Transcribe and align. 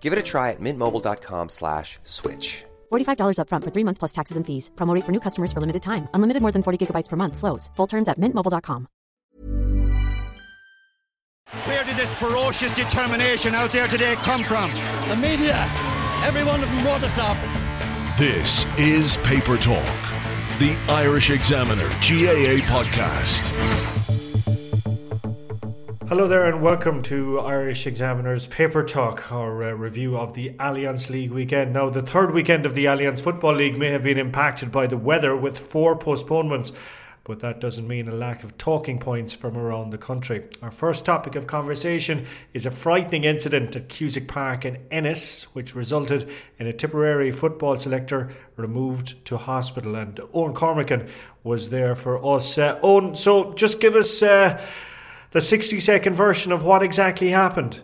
Give 0.00 0.14
it 0.14 0.18
a 0.18 0.22
try 0.22 0.52
at 0.52 0.60
mintmobile.com 0.60 1.50
slash 1.50 1.98
switch. 2.04 2.64
$45 2.90 3.36
upfront 3.40 3.64
for 3.64 3.70
three 3.70 3.84
months 3.84 3.98
plus 3.98 4.12
taxes 4.12 4.38
and 4.38 4.46
fees. 4.46 4.70
Promote 4.76 5.04
for 5.04 5.12
new 5.12 5.20
customers 5.20 5.52
for 5.52 5.60
limited 5.60 5.82
time. 5.82 6.08
Unlimited 6.14 6.40
more 6.40 6.52
than 6.52 6.62
40 6.62 6.86
gigabytes 6.86 7.08
per 7.10 7.16
month. 7.16 7.36
Slows. 7.36 7.70
Full 7.76 7.86
terms 7.86 8.08
at 8.08 8.18
mintmobile.com. 8.18 8.88
Where 11.64 11.84
did 11.84 11.96
this 11.96 12.12
ferocious 12.12 12.72
determination 12.74 13.54
out 13.54 13.72
there 13.72 13.86
today 13.88 14.14
come 14.16 14.42
from? 14.44 14.70
The 15.08 15.16
media. 15.16 15.56
Every 16.24 16.44
one 16.44 16.62
of 16.62 16.68
them 16.68 16.84
wrote 16.84 17.02
us 17.02 17.18
up. 17.18 17.36
This 18.18 18.66
is 18.78 19.16
Paper 19.18 19.56
Talk, 19.56 19.98
the 20.58 20.76
Irish 20.88 21.30
Examiner 21.30 21.88
GAA 22.04 22.60
podcast. 22.66 24.07
Hello 26.08 26.26
there, 26.26 26.46
and 26.46 26.62
welcome 26.62 27.02
to 27.02 27.38
Irish 27.40 27.86
Examiner's 27.86 28.46
Paper 28.46 28.82
Talk, 28.82 29.30
our 29.30 29.62
uh, 29.62 29.72
review 29.72 30.16
of 30.16 30.32
the 30.32 30.52
Allianz 30.52 31.10
League 31.10 31.32
weekend. 31.32 31.74
Now, 31.74 31.90
the 31.90 32.00
third 32.00 32.32
weekend 32.32 32.64
of 32.64 32.74
the 32.74 32.86
Allianz 32.86 33.20
Football 33.20 33.56
League 33.56 33.76
may 33.76 33.90
have 33.90 34.04
been 34.04 34.16
impacted 34.16 34.72
by 34.72 34.86
the 34.86 34.96
weather 34.96 35.36
with 35.36 35.58
four 35.58 35.98
postponements, 35.98 36.72
but 37.24 37.40
that 37.40 37.60
doesn't 37.60 37.86
mean 37.86 38.08
a 38.08 38.14
lack 38.14 38.42
of 38.42 38.56
talking 38.56 38.98
points 38.98 39.34
from 39.34 39.54
around 39.54 39.90
the 39.90 39.98
country. 39.98 40.44
Our 40.62 40.70
first 40.70 41.04
topic 41.04 41.34
of 41.34 41.46
conversation 41.46 42.24
is 42.54 42.64
a 42.64 42.70
frightening 42.70 43.24
incident 43.24 43.76
at 43.76 43.90
Cusack 43.90 44.28
Park 44.28 44.64
in 44.64 44.78
Ennis, 44.90 45.42
which 45.54 45.74
resulted 45.74 46.26
in 46.58 46.66
a 46.66 46.72
Tipperary 46.72 47.32
football 47.32 47.78
selector 47.78 48.30
removed 48.56 49.22
to 49.26 49.36
hospital. 49.36 49.94
And 49.94 50.18
Owen 50.32 50.54
Cormican 50.54 51.10
was 51.44 51.68
there 51.68 51.94
for 51.94 52.16
us. 52.24 52.56
Uh, 52.56 52.78
Owen, 52.82 53.14
so 53.14 53.52
just 53.52 53.78
give 53.78 53.94
us. 53.94 54.22
Uh, 54.22 54.58
the 55.30 55.40
60 55.40 55.80
second 55.80 56.14
version 56.14 56.52
of 56.52 56.62
what 56.62 56.82
exactly 56.82 57.28
happened? 57.28 57.80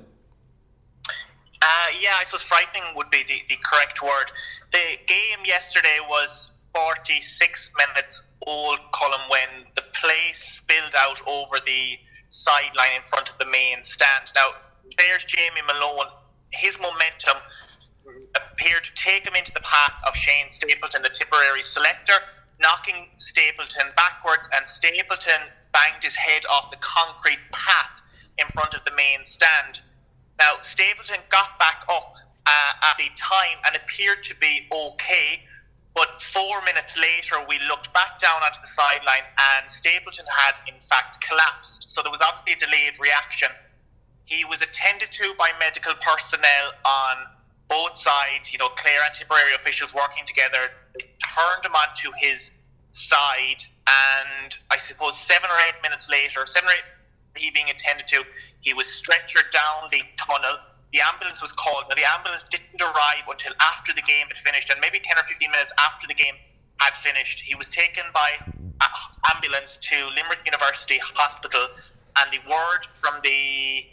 Uh, 1.07 1.89
yeah, 2.01 2.11
I 2.21 2.25
suppose 2.25 2.43
frightening 2.43 2.83
would 2.97 3.11
be 3.11 3.23
the, 3.27 3.41
the 3.49 3.57
correct 3.63 4.03
word. 4.03 4.31
The 4.73 4.99
game 5.07 5.45
yesterday 5.45 5.99
was 6.09 6.51
46 6.75 7.71
minutes 7.79 8.23
old, 8.47 8.79
column 8.93 9.21
when 9.29 9.65
the 9.77 9.83
play 9.95 10.33
spilled 10.33 10.95
out 10.97 11.21
over 11.27 11.57
the 11.65 11.99
sideline 12.31 12.97
in 12.97 13.03
front 13.07 13.31
of 13.31 13.39
the 13.39 13.47
main 13.47 13.83
stand. 13.83 14.33
Now, 14.35 14.51
there's 14.99 15.25
Jamie 15.25 15.63
Malone. 15.67 16.11
His 16.51 16.79
momentum 16.81 17.39
appeared 18.35 18.85
to 18.85 18.95
take 18.95 19.27
him 19.27 19.35
into 19.35 19.53
the 19.53 19.61
path 19.61 20.01
of 20.07 20.15
Shane 20.15 20.51
Stapleton, 20.51 21.03
the 21.03 21.09
Tipperary 21.09 21.63
selector, 21.63 22.15
knocking 22.61 23.09
Stapleton 23.15 23.87
backwards, 23.97 24.49
and 24.55 24.67
Stapleton 24.67 25.41
banged 25.75 26.03
his 26.03 26.15
head 26.15 26.47
off 26.51 26.71
the 26.71 26.79
concrete 26.79 27.41
path 27.53 28.01
in 28.39 28.47
front 28.49 28.75
of 28.75 28.83
the 28.85 28.93
main 28.93 29.25
stand. 29.25 29.83
Now, 30.39 30.55
Stapleton 30.61 31.21
got 31.29 31.59
back 31.59 31.85
up 31.91 32.17
uh, 32.47 32.73
at 32.91 32.97
the 32.97 33.11
time 33.17 33.59
and 33.67 33.77
appeared 33.77 34.23
to 34.25 34.35
be 34.37 34.67
okay, 34.73 35.43
but 35.95 36.21
four 36.23 36.63
minutes 36.65 36.99
later, 36.99 37.37
we 37.49 37.59
looked 37.69 37.93
back 37.93 38.19
down 38.19 38.43
onto 38.43 38.61
the 38.61 38.67
sideline 38.67 39.23
and 39.55 39.71
Stapleton 39.71 40.25
had, 40.29 40.55
in 40.67 40.81
fact, 40.81 41.21
collapsed. 41.21 41.91
So 41.91 42.03
there 42.03 42.11
was 42.11 42.21
obviously 42.21 42.55
a 42.55 42.57
delayed 42.57 42.99
reaction. 43.01 43.49
He 44.25 44.45
was 44.45 44.63
attended 44.63 45.13
to 45.13 45.35
by 45.39 45.51
medical 45.61 45.93
personnel 46.01 46.73
on 46.85 47.17
both 47.69 47.97
sides, 47.97 48.53
you 48.53 48.59
know, 48.59 48.69
Clare 48.69 49.05
and 49.05 49.15
Tipperary 49.15 49.55
officials 49.55 49.95
working 49.95 50.25
together. 50.27 50.71
They 50.95 51.07
turned 51.23 51.65
him 51.65 51.75
onto 51.75 52.11
his 52.17 52.51
side, 52.93 53.65
and 53.87 54.57
I 54.71 54.77
suppose 54.77 55.17
seven 55.19 55.51
or 55.51 55.59
eight 55.69 55.81
minutes 55.83 56.09
later, 56.09 56.47
seven 56.47 56.69
or 56.69 56.73
eight, 56.73 56.89
he 57.37 57.51
being 57.51 57.69
attended 57.71 58.07
to, 58.09 58.25
he 58.61 58.73
was 58.73 58.87
stretchered 58.87 59.51
down 59.53 59.91
the 59.91 60.03
tunnel. 60.17 60.57
The 60.93 61.01
ambulance 61.01 61.43
was 61.43 61.53
called. 61.53 61.85
Now, 61.89 61.97
the 61.97 62.07
ambulance 62.07 62.45
didn't 62.45 62.81
arrive 62.81 63.27
until 63.29 63.53
after 63.61 63.93
the 63.93 64.03
game 64.03 64.29
had 64.29 64.37
finished, 64.37 64.71
and 64.71 64.81
maybe 64.81 65.01
10 65.03 65.19
or 65.19 65.25
15 65.25 65.51
minutes 65.51 65.73
after 65.79 66.07
the 66.07 66.15
game 66.15 66.35
had 66.79 66.95
finished. 66.95 67.41
He 67.41 67.55
was 67.57 67.69
taken 67.69 68.05
by 68.15 68.39
ambulance 69.35 69.79
to 69.79 69.97
Limerick 70.15 70.41
University 70.45 70.99
Hospital, 71.03 71.67
and 72.19 72.33
the 72.33 72.39
word 72.49 72.87
from 73.01 73.21
the 73.23 73.87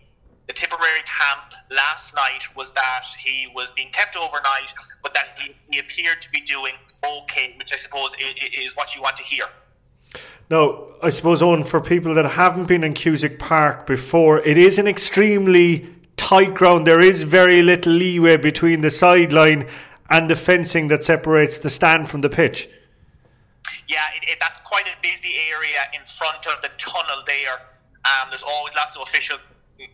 the 0.48 0.54
Tipperary 0.54 1.00
camp 1.06 1.54
last 1.70 2.14
night 2.14 2.44
was 2.56 2.72
that 2.72 3.06
he 3.18 3.48
was 3.56 3.72
being 3.72 3.90
kept 3.90 4.18
overnight, 4.18 4.74
but 5.02 5.14
that 5.14 5.38
he, 5.40 5.56
he 5.70 5.80
appeared 5.80 6.20
to 6.22 6.30
be 6.32 6.42
doing 6.42 6.74
okay, 7.06 7.54
which 7.58 7.72
I 7.72 7.78
suppose 7.78 8.14
is, 8.20 8.50
is 8.52 8.76
what 8.76 8.94
you 8.96 9.02
want 9.02 9.16
to 9.18 9.24
hear. 9.24 9.46
Now, 10.52 10.84
I 11.02 11.10
suppose, 11.10 11.42
Owen, 11.42 11.64
for 11.64 11.80
people 11.80 12.14
that 12.16 12.26
haven't 12.26 12.66
been 12.66 12.84
in 12.84 12.92
Cusack 12.92 13.40
Park 13.40 13.88
before, 13.88 14.40
it 14.40 14.58
is 14.58 14.78
an 14.78 14.86
extremely 14.86 15.90
tight 16.18 16.54
ground. 16.54 16.86
There 16.86 17.00
is 17.00 17.24
very 17.24 17.62
little 17.62 17.94
leeway 17.94 18.36
between 18.36 18.82
the 18.82 18.92
sideline 18.92 19.66
and 20.10 20.30
the 20.30 20.36
fencing 20.36 20.90
that 20.90 21.06
separates 21.06 21.58
the 21.58 21.70
stand 21.70 22.10
from 22.10 22.20
the 22.20 22.30
pitch. 22.30 22.70
Yeah, 23.88 24.04
it, 24.14 24.30
it, 24.30 24.38
that's 24.42 24.60
quite 24.60 24.86
a 24.88 24.98
busy 25.02 25.36
area 25.50 25.80
in 25.94 26.06
front 26.06 26.46
of 26.48 26.62
the 26.62 26.70
tunnel 26.78 27.24
there. 27.26 27.56
Um, 28.04 28.28
there's 28.30 28.44
always 28.44 28.76
lots 28.76 28.98
of 28.98 29.04
official 29.04 29.38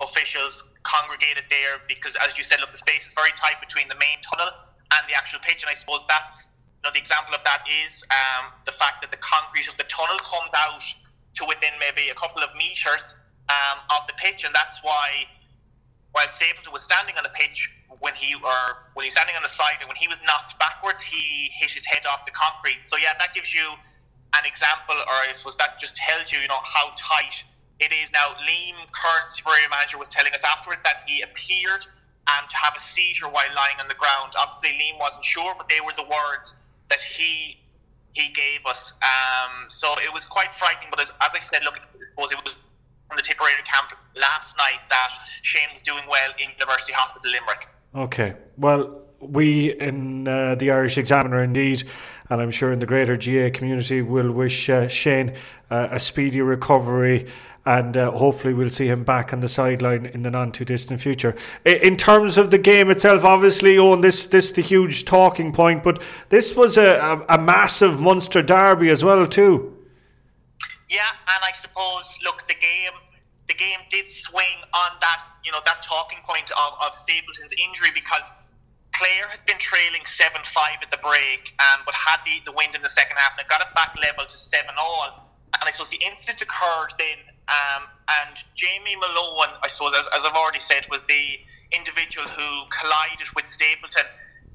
officials 0.01 0.65
congregated 0.83 1.43
there 1.49 1.79
because, 1.87 2.17
as 2.27 2.35
you 2.37 2.43
said, 2.43 2.59
look, 2.59 2.71
the 2.71 2.77
space 2.77 3.05
is 3.05 3.13
very 3.13 3.31
tight 3.35 3.61
between 3.61 3.87
the 3.87 3.95
main 3.95 4.17
tunnel 4.21 4.51
and 4.91 5.07
the 5.07 5.13
actual 5.13 5.39
pitch, 5.43 5.61
and 5.61 5.69
I 5.69 5.75
suppose 5.75 6.03
that's 6.09 6.51
know 6.83 6.91
the 6.93 6.99
example 6.99 7.33
of 7.33 7.41
that 7.43 7.63
is 7.85 8.03
um, 8.11 8.51
the 8.65 8.71
fact 8.71 9.01
that 9.01 9.11
the 9.11 9.17
concrete 9.17 9.67
of 9.67 9.77
the 9.77 9.85
tunnel 9.85 10.17
comes 10.19 10.51
out 10.55 10.83
to 11.35 11.45
within 11.45 11.73
maybe 11.79 12.09
a 12.09 12.15
couple 12.15 12.41
of 12.41 12.49
meters 12.55 13.13
um, 13.49 13.79
of 13.89 14.05
the 14.07 14.13
pitch, 14.17 14.43
and 14.43 14.53
that's 14.53 14.83
why 14.83 15.25
while 16.11 16.27
Stapleton 16.29 16.73
was 16.73 16.83
standing 16.83 17.15
on 17.17 17.23
the 17.23 17.33
pitch 17.33 17.69
when 17.99 18.13
he 18.13 18.35
or 18.35 18.89
when 18.93 19.03
he 19.05 19.07
was 19.07 19.15
standing 19.15 19.35
on 19.35 19.43
the 19.43 19.49
side 19.49 19.77
and 19.79 19.87
when 19.87 19.97
he 19.97 20.07
was 20.07 20.21
knocked 20.25 20.57
backwards, 20.59 21.01
he 21.01 21.49
hit 21.53 21.71
his 21.71 21.85
head 21.85 22.05
off 22.05 22.25
the 22.25 22.31
concrete. 22.31 22.81
So 22.83 22.97
yeah, 22.97 23.13
that 23.19 23.33
gives 23.33 23.53
you 23.53 23.65
an 24.35 24.45
example, 24.45 24.95
or 24.95 25.17
I 25.29 25.31
suppose 25.33 25.55
that 25.57 25.79
just 25.79 25.95
tells 25.95 26.31
you, 26.31 26.39
you 26.39 26.47
know, 26.47 26.61
how 26.63 26.91
tight 26.95 27.43
it 27.79 27.93
is 27.93 28.11
now. 28.11 28.35
Liam 28.45 28.77
Kearns, 28.91 29.35
Tipperary 29.35 29.67
manager, 29.69 29.97
was 29.97 30.09
telling 30.09 30.33
us 30.33 30.43
afterwards 30.43 30.81
that 30.83 31.03
he 31.07 31.21
appeared 31.21 31.85
um, 32.27 32.45
to 32.49 32.57
have 32.57 32.73
a 32.75 32.81
seizure 32.81 33.29
while 33.29 33.47
lying 33.55 33.79
on 33.79 33.87
the 33.87 33.95
ground. 33.95 34.33
Obviously, 34.37 34.77
Liam 34.77 34.99
wasn't 34.99 35.23
sure, 35.23 35.55
but 35.57 35.69
they 35.69 35.79
were 35.79 35.93
the 35.95 36.05
words 36.05 36.53
that 36.89 37.01
he 37.01 37.59
he 38.13 38.31
gave 38.33 38.65
us. 38.65 38.93
Um, 39.03 39.69
so 39.69 39.93
it 40.03 40.11
was 40.11 40.25
quite 40.25 40.51
frightening. 40.57 40.87
But 40.89 41.01
as, 41.01 41.11
as 41.21 41.29
I 41.35 41.39
said, 41.39 41.63
look, 41.63 41.77
it 41.77 41.83
was, 42.17 42.31
it 42.31 42.37
was 42.43 42.53
from 43.07 43.15
the 43.15 43.21
Tipperary 43.21 43.53
camp 43.63 43.91
last 44.15 44.57
night 44.57 44.79
that 44.89 45.11
Shane 45.43 45.69
was 45.71 45.81
doing 45.81 46.03
well 46.09 46.31
in 46.39 46.49
University 46.59 46.93
Hospital 46.93 47.31
Limerick. 47.31 47.69
Okay, 47.95 48.35
well, 48.57 49.01
we 49.19 49.73
in 49.79 50.27
uh, 50.27 50.55
the 50.55 50.71
Irish 50.71 50.97
Examiner, 50.97 51.43
indeed, 51.43 51.83
and 52.29 52.41
I'm 52.41 52.51
sure 52.51 52.71
in 52.71 52.79
the 52.79 52.85
greater 52.85 53.15
GAA 53.15 53.55
community, 53.57 54.01
will 54.01 54.31
wish 54.31 54.69
uh, 54.69 54.87
Shane 54.87 55.35
uh, 55.69 55.89
a 55.91 55.99
speedy 55.99 56.41
recovery 56.41 57.27
and 57.67 57.97
uh, 57.97 58.11
hopefully 58.11 58.53
we'll 58.53 58.69
see 58.69 58.87
him 58.87 59.03
back 59.03 59.33
on 59.33 59.41
the 59.41 59.49
sideline 59.49 60.05
in 60.05 60.23
the 60.23 60.31
non 60.31 60.53
too 60.53 60.63
distant 60.63 61.01
future. 61.01 61.35
In 61.65 61.97
terms 61.97 62.37
of 62.37 62.49
the 62.49 62.57
game 62.57 62.89
itself, 62.89 63.25
obviously, 63.25 63.77
on 63.77 63.99
this 63.99 64.25
this 64.25 64.51
the 64.51 64.61
huge 64.61 65.03
talking 65.03 65.51
point, 65.51 65.83
but 65.83 66.01
this 66.29 66.55
was 66.55 66.77
a, 66.77 66.95
a, 66.95 67.35
a 67.35 67.37
massive 67.37 67.99
Munster 67.99 68.41
derby 68.41 68.89
as 68.89 69.03
well 69.03 69.27
too. 69.27 69.77
Yeah, 70.89 71.11
and 71.35 71.43
I 71.43 71.51
suppose 71.51 72.17
look 72.23 72.47
the 72.47 72.55
game 72.55 72.95
the 73.49 73.53
game 73.53 73.79
did 73.89 74.09
swing 74.09 74.59
on 74.73 74.91
that, 75.01 75.23
you 75.43 75.51
know, 75.51 75.59
that 75.65 75.81
talking 75.81 76.19
point 76.25 76.49
of, 76.51 76.73
of 76.85 76.95
Stapleton's 76.95 77.51
injury 77.59 77.91
because 77.93 78.31
Clare 78.93 79.27
had 79.27 79.45
been 79.45 79.57
trailing 79.59 80.05
7 80.05 80.41
5 80.43 80.71
at 80.81 80.91
the 80.91 80.97
break, 80.97 81.53
um, 81.59 81.81
but 81.85 81.93
had 81.93 82.19
the, 82.25 82.41
the 82.45 82.51
wind 82.51 82.75
in 82.75 82.81
the 82.81 82.89
second 82.89 83.17
half 83.17 83.31
and 83.37 83.45
it 83.45 83.49
got 83.49 83.61
it 83.61 83.67
back 83.75 83.95
level 84.01 84.25
to 84.25 84.37
7 84.37 84.71
all. 84.77 85.27
And 85.59 85.67
I 85.67 85.71
suppose 85.71 85.89
the 85.89 85.99
incident 86.05 86.41
occurred 86.41 86.91
then, 86.97 87.17
um, 87.47 87.83
and 88.23 88.35
Jamie 88.55 88.95
Malone, 88.95 89.55
I 89.63 89.67
suppose, 89.67 89.93
as, 89.95 90.07
as 90.15 90.25
I've 90.25 90.35
already 90.35 90.59
said, 90.59 90.87
was 90.91 91.03
the 91.05 91.39
individual 91.71 92.27
who 92.27 92.67
collided 92.67 93.27
with 93.35 93.47
Stapleton. 93.47 94.03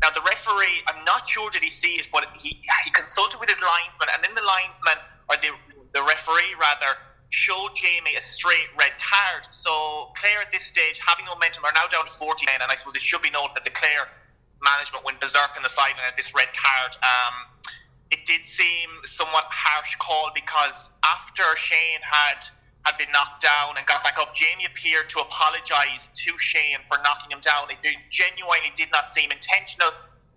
Now, 0.01 0.11
the 0.11 0.21
referee, 0.29 0.85
I'm 0.89 1.05
not 1.05 1.29
sure 1.29 1.49
did 1.51 1.63
he 1.63 1.71
see 1.71 1.97
it, 1.97 2.09
but 2.13 2.27
he, 2.35 2.61
he 2.85 2.91
consulted 2.91 3.41
with 3.41 3.49
his 3.49 3.61
linesman, 3.61 4.09
and 4.13 4.21
then 4.25 4.35
the 4.35 4.45
linesman, 4.45 4.99
or 5.31 5.37
the, 5.41 5.57
the 5.95 6.03
referee 6.03 6.53
rather, 6.61 6.99
showed 7.33 7.73
Jamie 7.75 8.17
a 8.17 8.21
straight 8.21 8.69
red 8.77 8.93
card. 9.01 9.49
So 9.51 10.13
Clare 10.17 10.45
at 10.45 10.53
this 10.53 10.65
stage, 10.65 11.01
having 11.01 11.25
the 11.25 11.33
momentum, 11.33 11.65
are 11.65 11.73
now 11.73 11.89
down 11.89 12.05
to 12.05 12.13
40 12.13 12.45
men, 12.45 12.61
and 12.61 12.71
I 12.71 12.75
suppose 12.77 12.97
it 12.97 13.01
should 13.01 13.23
be 13.23 13.31
noted 13.31 13.57
that 13.57 13.65
the 13.65 13.73
Clare 13.73 14.05
management 14.61 15.05
went 15.05 15.21
berserk 15.21 15.57
in 15.57 15.63
the 15.63 15.73
sideline 15.73 16.07
at 16.07 16.17
this 16.17 16.35
red 16.35 16.53
card. 16.53 16.93
Um, 17.01 17.35
it 18.13 18.27
did 18.27 18.45
seem 18.45 18.91
somewhat 19.05 19.49
harsh 19.49 19.97
call 19.97 20.31
because 20.35 20.91
after 21.03 21.43
Shane 21.57 22.05
had 22.05 22.45
had 22.85 22.99
been 22.99 23.11
knocked 23.13 23.43
down 23.43 23.77
and 23.79 23.87
got 23.87 24.03
back 24.03 24.19
up, 24.19 24.35
Jamie 24.35 24.67
appeared 24.67 25.09
to 25.11 25.21
apologise 25.21 26.09
to 26.09 26.37
Shane 26.39 26.79
for 26.89 26.99
knocking 27.03 27.31
him 27.31 27.41
down. 27.41 27.69
It 27.71 27.97
genuinely 28.11 28.73
did 28.75 28.89
not 28.93 29.09
seem 29.09 29.31
intentional. 29.31 29.91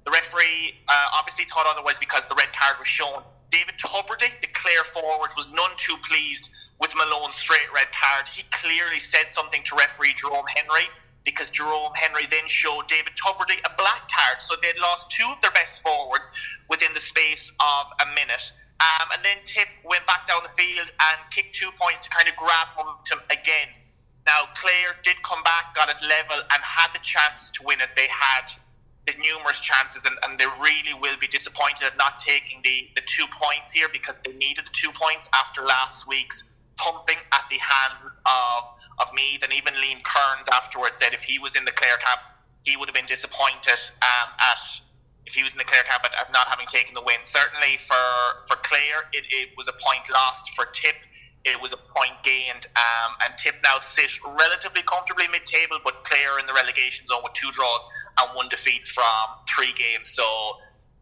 The 0.05 0.11
referee 0.11 0.77
uh, 0.87 1.07
obviously 1.13 1.45
thought 1.45 1.65
otherwise 1.67 1.97
because 1.97 2.25
the 2.27 2.35
red 2.35 2.53
card 2.53 2.77
was 2.77 2.87
shown. 2.87 3.23
David 3.49 3.75
Tubridy, 3.77 4.29
the 4.41 4.47
Clare 4.53 4.83
forward, 4.83 5.31
was 5.35 5.47
none 5.51 5.71
too 5.77 5.97
pleased 6.07 6.49
with 6.79 6.93
Malone's 6.95 7.35
straight 7.35 7.71
red 7.73 7.87
card. 7.91 8.27
He 8.27 8.43
clearly 8.51 8.99
said 8.99 9.27
something 9.31 9.63
to 9.63 9.75
referee 9.75 10.13
Jerome 10.13 10.45
Henry 10.53 10.85
because 11.23 11.49
Jerome 11.49 11.93
Henry 11.95 12.27
then 12.29 12.47
showed 12.47 12.87
David 12.87 13.13
Tubridy 13.15 13.57
a 13.65 13.75
black 13.77 14.09
card. 14.09 14.41
So 14.41 14.55
they'd 14.61 14.77
lost 14.77 15.09
two 15.09 15.25
of 15.25 15.41
their 15.41 15.51
best 15.51 15.81
forwards 15.81 16.29
within 16.69 16.93
the 16.93 16.99
space 16.99 17.51
of 17.59 17.87
a 18.01 18.05
minute. 18.13 18.51
Um, 18.79 19.07
and 19.13 19.23
then 19.23 19.37
Tip 19.45 19.67
went 19.83 20.05
back 20.05 20.27
down 20.27 20.41
the 20.43 20.61
field 20.61 20.91
and 20.91 21.17
kicked 21.31 21.55
two 21.55 21.69
points 21.79 22.03
to 22.03 22.09
kind 22.09 22.27
of 22.27 22.35
grab 22.35 22.67
momentum 22.77 23.19
again. 23.31 23.71
Now, 24.27 24.49
Clare 24.55 24.97
did 25.03 25.21
come 25.23 25.41
back, 25.43 25.75
got 25.75 25.89
it 25.89 26.01
level, 26.01 26.43
and 26.51 26.59
had 26.63 26.91
the 26.93 26.99
chances 27.01 27.51
to 27.51 27.63
win 27.63 27.79
it. 27.79 27.89
They 27.95 28.07
had 28.09 28.51
the 29.07 29.13
numerous 29.21 29.59
chances, 29.61 30.03
and, 30.03 30.15
and 30.23 30.39
they 30.39 30.47
really 30.59 30.93
will 30.99 31.15
be 31.21 31.27
disappointed 31.27 31.85
at 31.85 31.97
not 31.97 32.19
taking 32.19 32.59
the, 32.63 32.89
the 32.95 33.01
two 33.05 33.25
points 33.31 33.71
here 33.71 33.87
because 33.87 34.19
they 34.25 34.33
needed 34.33 34.65
the 34.65 34.73
two 34.73 34.91
points 34.91 35.29
after 35.33 35.61
last 35.61 36.07
week's 36.07 36.43
thumping 36.81 37.17
at 37.31 37.45
the 37.49 37.57
hand 37.57 37.93
of 38.25 38.75
of 38.99 39.11
Meath, 39.13 39.43
and 39.43 39.53
even 39.53 39.73
Liam 39.73 40.01
Kearns 40.03 40.47
afterwards 40.53 40.97
said 40.97 41.13
if 41.13 41.21
he 41.21 41.39
was 41.39 41.55
in 41.55 41.65
the 41.65 41.71
Clare 41.71 41.97
camp, 41.97 42.21
he 42.63 42.77
would 42.77 42.87
have 42.87 42.95
been 42.95 43.05
disappointed 43.05 43.79
um, 44.01 44.29
at 44.39 44.59
if 45.25 45.33
he 45.33 45.43
was 45.43 45.53
in 45.53 45.57
the 45.57 45.63
Clare 45.63 45.83
camp 45.83 46.03
at, 46.05 46.31
not 46.31 46.47
having 46.47 46.67
taken 46.67 46.93
the 46.93 47.01
win. 47.01 47.17
Certainly 47.23 47.77
for 47.85 47.95
for 48.47 48.57
Clare, 48.61 49.09
it, 49.13 49.23
it 49.29 49.49
was 49.57 49.67
a 49.67 49.73
point 49.73 50.09
lost. 50.11 50.51
For 50.51 50.65
Tip, 50.73 50.95
it 51.43 51.59
was 51.61 51.73
a 51.73 51.77
point 51.77 52.13
gained, 52.23 52.67
um, 52.75 53.11
and 53.23 53.37
Tip 53.37 53.55
now 53.63 53.77
sit 53.77 54.11
relatively 54.23 54.81
comfortably 54.83 55.27
mid-table, 55.27 55.77
but 55.83 56.03
Clare 56.03 56.39
in 56.39 56.45
the 56.45 56.53
relegation 56.53 57.05
zone 57.05 57.21
with 57.23 57.33
two 57.33 57.51
draws 57.51 57.85
and 58.21 58.29
one 58.35 58.49
defeat 58.49 58.87
from 58.87 59.25
three 59.53 59.73
games. 59.73 60.11
So 60.11 60.23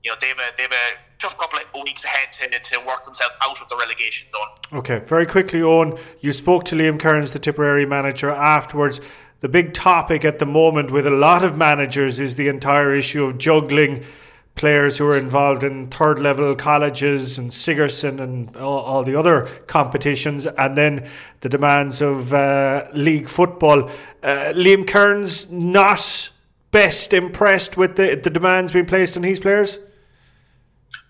you 0.04 0.12
know 0.12 0.18
they've 0.20 0.38
a 0.38 0.50
they've 0.58 0.72
a 0.72 1.00
tough 1.20 1.38
couple 1.38 1.60
of 1.60 1.66
weeks 1.84 2.04
ahead 2.04 2.34
to, 2.34 2.60
to 2.60 2.80
work 2.86 3.06
themselves 3.06 3.38
out 3.42 3.62
of 3.62 3.70
the 3.70 3.78
relegation 3.78 4.28
zone. 4.30 4.80
Okay, 4.80 5.00
very 5.00 5.26
quickly, 5.26 5.62
Owen, 5.62 5.98
you 6.20 6.34
spoke 6.34 6.66
to 6.66 6.76
Liam 6.76 7.00
Kearns, 7.00 7.32
the 7.32 7.40
Tipperary 7.40 7.86
manager, 7.86 8.30
afterwards. 8.30 9.00
The 9.44 9.50
big 9.50 9.74
topic 9.74 10.24
at 10.24 10.40
the 10.40 10.46
moment 10.46 10.90
with 10.90 11.06
a 11.06 11.10
lot 11.10 11.44
of 11.44 11.58
managers 11.58 12.22
is 12.22 12.38
the 12.38 12.48
entire 12.48 12.96
issue 12.96 13.26
of 13.26 13.38
juggling 13.38 14.06
players 14.56 14.98
who 14.98 15.06
are 15.08 15.18
involved 15.18 15.66
in 15.66 15.88
third 15.88 16.18
level 16.18 16.56
colleges 16.56 17.38
and 17.38 17.54
Sigerson 17.54 18.22
and 18.22 18.56
all, 18.56 18.80
all 18.80 19.04
the 19.04 19.20
other 19.20 19.50
competitions, 19.68 20.46
and 20.46 20.78
then 20.78 21.10
the 21.42 21.50
demands 21.50 22.02
of 22.02 22.34
uh, 22.34 22.88
league 22.94 23.28
football. 23.28 23.90
Uh, 24.24 24.54
Liam 24.56 24.88
Kearns 24.88 25.52
not 25.52 26.30
best 26.72 27.12
impressed 27.12 27.76
with 27.76 27.98
the, 27.98 28.16
the 28.16 28.30
demands 28.30 28.72
being 28.72 28.86
placed 28.86 29.18
on 29.18 29.24
his 29.24 29.42
players? 29.42 29.78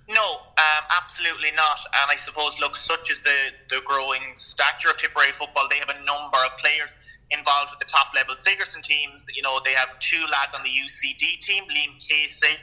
No, 0.09 0.37
um, 0.57 0.83
absolutely 0.99 1.51
not. 1.55 1.79
And 2.01 2.09
I 2.09 2.15
suppose, 2.15 2.59
look, 2.59 2.77
such 2.77 3.11
is 3.11 3.21
the, 3.21 3.51
the 3.69 3.81
growing 3.85 4.23
stature 4.33 4.89
of 4.89 4.97
Tipperary 4.97 5.33
football, 5.33 5.67
they 5.69 5.77
have 5.77 5.89
a 5.89 6.03
number 6.03 6.39
of 6.43 6.57
players 6.57 6.95
involved 7.33 7.71
with 7.71 7.79
the 7.79 7.85
top 7.85 8.13
level 8.15 8.35
Sigerson 8.35 8.81
teams. 8.81 9.25
You 9.35 9.41
know, 9.41 9.59
they 9.63 9.73
have 9.73 9.97
two 9.99 10.23
lads 10.31 10.55
on 10.55 10.63
the 10.63 10.69
UCD 10.69 11.39
team, 11.39 11.63
Liam 11.65 11.99
Casey 11.99 12.57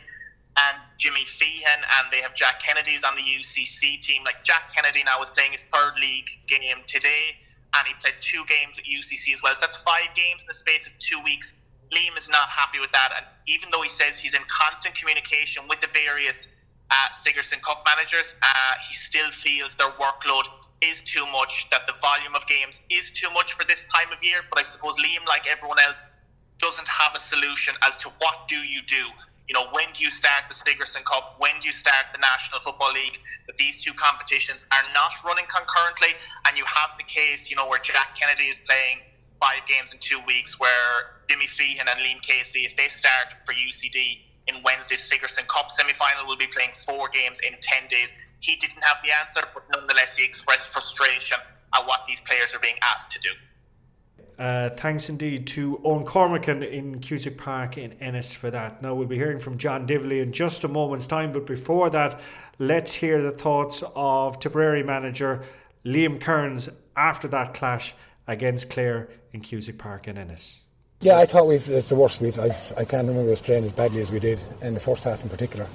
and 0.56 0.76
Jimmy 0.98 1.24
Feehan, 1.24 1.80
and 1.98 2.10
they 2.10 2.20
have 2.20 2.34
Jack 2.34 2.60
Kennedy's 2.60 3.04
on 3.04 3.14
the 3.14 3.22
UCC 3.22 4.00
team. 4.00 4.24
Like 4.24 4.42
Jack 4.44 4.74
Kennedy 4.74 5.04
now 5.04 5.20
is 5.22 5.30
playing 5.30 5.52
his 5.52 5.64
third 5.64 5.94
league 6.00 6.28
game 6.46 6.82
today, 6.86 7.36
and 7.76 7.86
he 7.86 7.94
played 8.00 8.14
two 8.20 8.44
games 8.46 8.78
at 8.78 8.84
UCC 8.84 9.32
as 9.32 9.42
well. 9.42 9.54
So 9.54 9.60
that's 9.62 9.76
five 9.76 10.14
games 10.14 10.42
in 10.42 10.48
the 10.48 10.54
space 10.54 10.86
of 10.86 10.98
two 10.98 11.20
weeks. 11.22 11.52
Liam 11.92 12.16
is 12.16 12.28
not 12.28 12.48
happy 12.48 12.78
with 12.78 12.92
that, 12.92 13.12
and 13.16 13.26
even 13.46 13.70
though 13.70 13.82
he 13.82 13.88
says 13.88 14.18
he's 14.18 14.34
in 14.34 14.42
constant 14.48 14.94
communication 14.94 15.64
with 15.68 15.80
the 15.80 15.88
various 15.88 16.48
uh, 16.90 16.94
Sigerson 17.18 17.60
Cup 17.60 17.84
managers, 17.86 18.34
uh, 18.42 18.74
he 18.88 18.94
still 18.94 19.30
feels 19.30 19.74
their 19.76 19.90
workload 19.90 20.44
is 20.82 21.02
too 21.02 21.26
much, 21.32 21.68
that 21.70 21.86
the 21.86 21.92
volume 22.00 22.34
of 22.34 22.46
games 22.46 22.80
is 22.90 23.10
too 23.10 23.30
much 23.30 23.52
for 23.52 23.64
this 23.64 23.84
time 23.94 24.12
of 24.12 24.22
year. 24.22 24.40
But 24.48 24.58
I 24.58 24.62
suppose 24.62 24.96
Liam, 24.96 25.26
like 25.28 25.46
everyone 25.46 25.78
else, 25.78 26.06
doesn't 26.58 26.88
have 26.88 27.14
a 27.14 27.20
solution 27.20 27.74
as 27.86 27.96
to 27.98 28.08
what 28.18 28.48
do 28.48 28.56
you 28.56 28.82
do. 28.86 29.04
You 29.48 29.54
know, 29.54 29.66
when 29.72 29.86
do 29.92 30.04
you 30.04 30.10
start 30.10 30.44
the 30.48 30.54
Sigerson 30.54 31.02
Cup? 31.02 31.34
When 31.38 31.58
do 31.60 31.66
you 31.66 31.74
start 31.74 32.06
the 32.12 32.18
National 32.18 32.60
Football 32.60 32.92
League? 32.92 33.18
That 33.46 33.58
these 33.58 33.82
two 33.82 33.92
competitions 33.94 34.64
are 34.70 34.84
not 34.94 35.12
running 35.24 35.46
concurrently, 35.48 36.14
and 36.46 36.56
you 36.56 36.64
have 36.66 36.90
the 36.96 37.04
case, 37.04 37.50
you 37.50 37.56
know, 37.56 37.66
where 37.66 37.80
Jack 37.80 38.14
Kennedy 38.14 38.44
is 38.44 38.58
playing 38.58 38.98
five 39.40 39.66
games 39.66 39.92
in 39.92 39.98
two 39.98 40.20
weeks, 40.26 40.60
where 40.60 41.24
Jimmy 41.28 41.46
Feehan 41.46 41.88
and 41.90 41.98
Liam 41.98 42.22
Casey, 42.22 42.64
if 42.64 42.76
they 42.76 42.88
start 42.88 43.34
for 43.44 43.52
UCD, 43.52 44.20
in 44.46 44.62
Wednesday's 44.62 45.02
Sigerson 45.02 45.44
Cup 45.48 45.70
semi 45.70 45.92
final, 45.94 46.26
will 46.26 46.36
be 46.36 46.46
playing 46.46 46.70
four 46.86 47.08
games 47.08 47.40
in 47.40 47.54
10 47.60 47.88
days. 47.88 48.12
He 48.40 48.56
didn't 48.56 48.82
have 48.82 48.98
the 49.04 49.10
answer, 49.12 49.40
but 49.54 49.64
nonetheless, 49.74 50.16
he 50.16 50.24
expressed 50.24 50.68
frustration 50.68 51.38
at 51.74 51.86
what 51.86 52.00
these 52.08 52.20
players 52.20 52.54
are 52.54 52.58
being 52.58 52.76
asked 52.82 53.10
to 53.12 53.20
do. 53.20 53.30
Uh, 54.38 54.70
thanks 54.70 55.10
indeed 55.10 55.46
to 55.46 55.78
Owen 55.84 56.04
Cormican 56.04 56.62
in 56.62 56.98
Cusack 57.00 57.36
Park 57.36 57.76
in 57.76 57.92
Ennis 58.00 58.32
for 58.32 58.50
that. 58.50 58.80
Now 58.80 58.94
we'll 58.94 59.06
be 59.06 59.16
hearing 59.16 59.38
from 59.38 59.58
John 59.58 59.86
Divilly 59.86 60.20
in 60.20 60.32
just 60.32 60.64
a 60.64 60.68
moment's 60.68 61.06
time, 61.06 61.30
but 61.30 61.46
before 61.46 61.90
that, 61.90 62.20
let's 62.58 62.94
hear 62.94 63.20
the 63.20 63.32
thoughts 63.32 63.82
of 63.94 64.40
Tipperary 64.40 64.82
manager 64.82 65.42
Liam 65.84 66.18
Kearns 66.18 66.70
after 66.96 67.28
that 67.28 67.52
clash 67.52 67.94
against 68.26 68.70
Clare 68.70 69.10
in 69.34 69.42
Cusack 69.42 69.76
Park 69.76 70.08
in 70.08 70.16
Ennis. 70.16 70.62
Yeah, 71.02 71.18
I 71.18 71.26
thought 71.26 71.46
we've 71.46 71.68
it's 71.68 71.90
the 71.90 71.96
worst 71.96 72.22
we've 72.22 72.38
I've, 72.38 72.72
I 72.78 72.84
can't 72.84 73.08
remember 73.08 73.32
us 73.32 73.42
playing 73.42 73.64
as 73.64 73.72
badly 73.72 74.00
as 74.00 74.10
we 74.10 74.20
did 74.20 74.40
in 74.62 74.72
the 74.72 74.80
first 74.80 75.04
half 75.04 75.22
in 75.22 75.28
particular, 75.28 75.66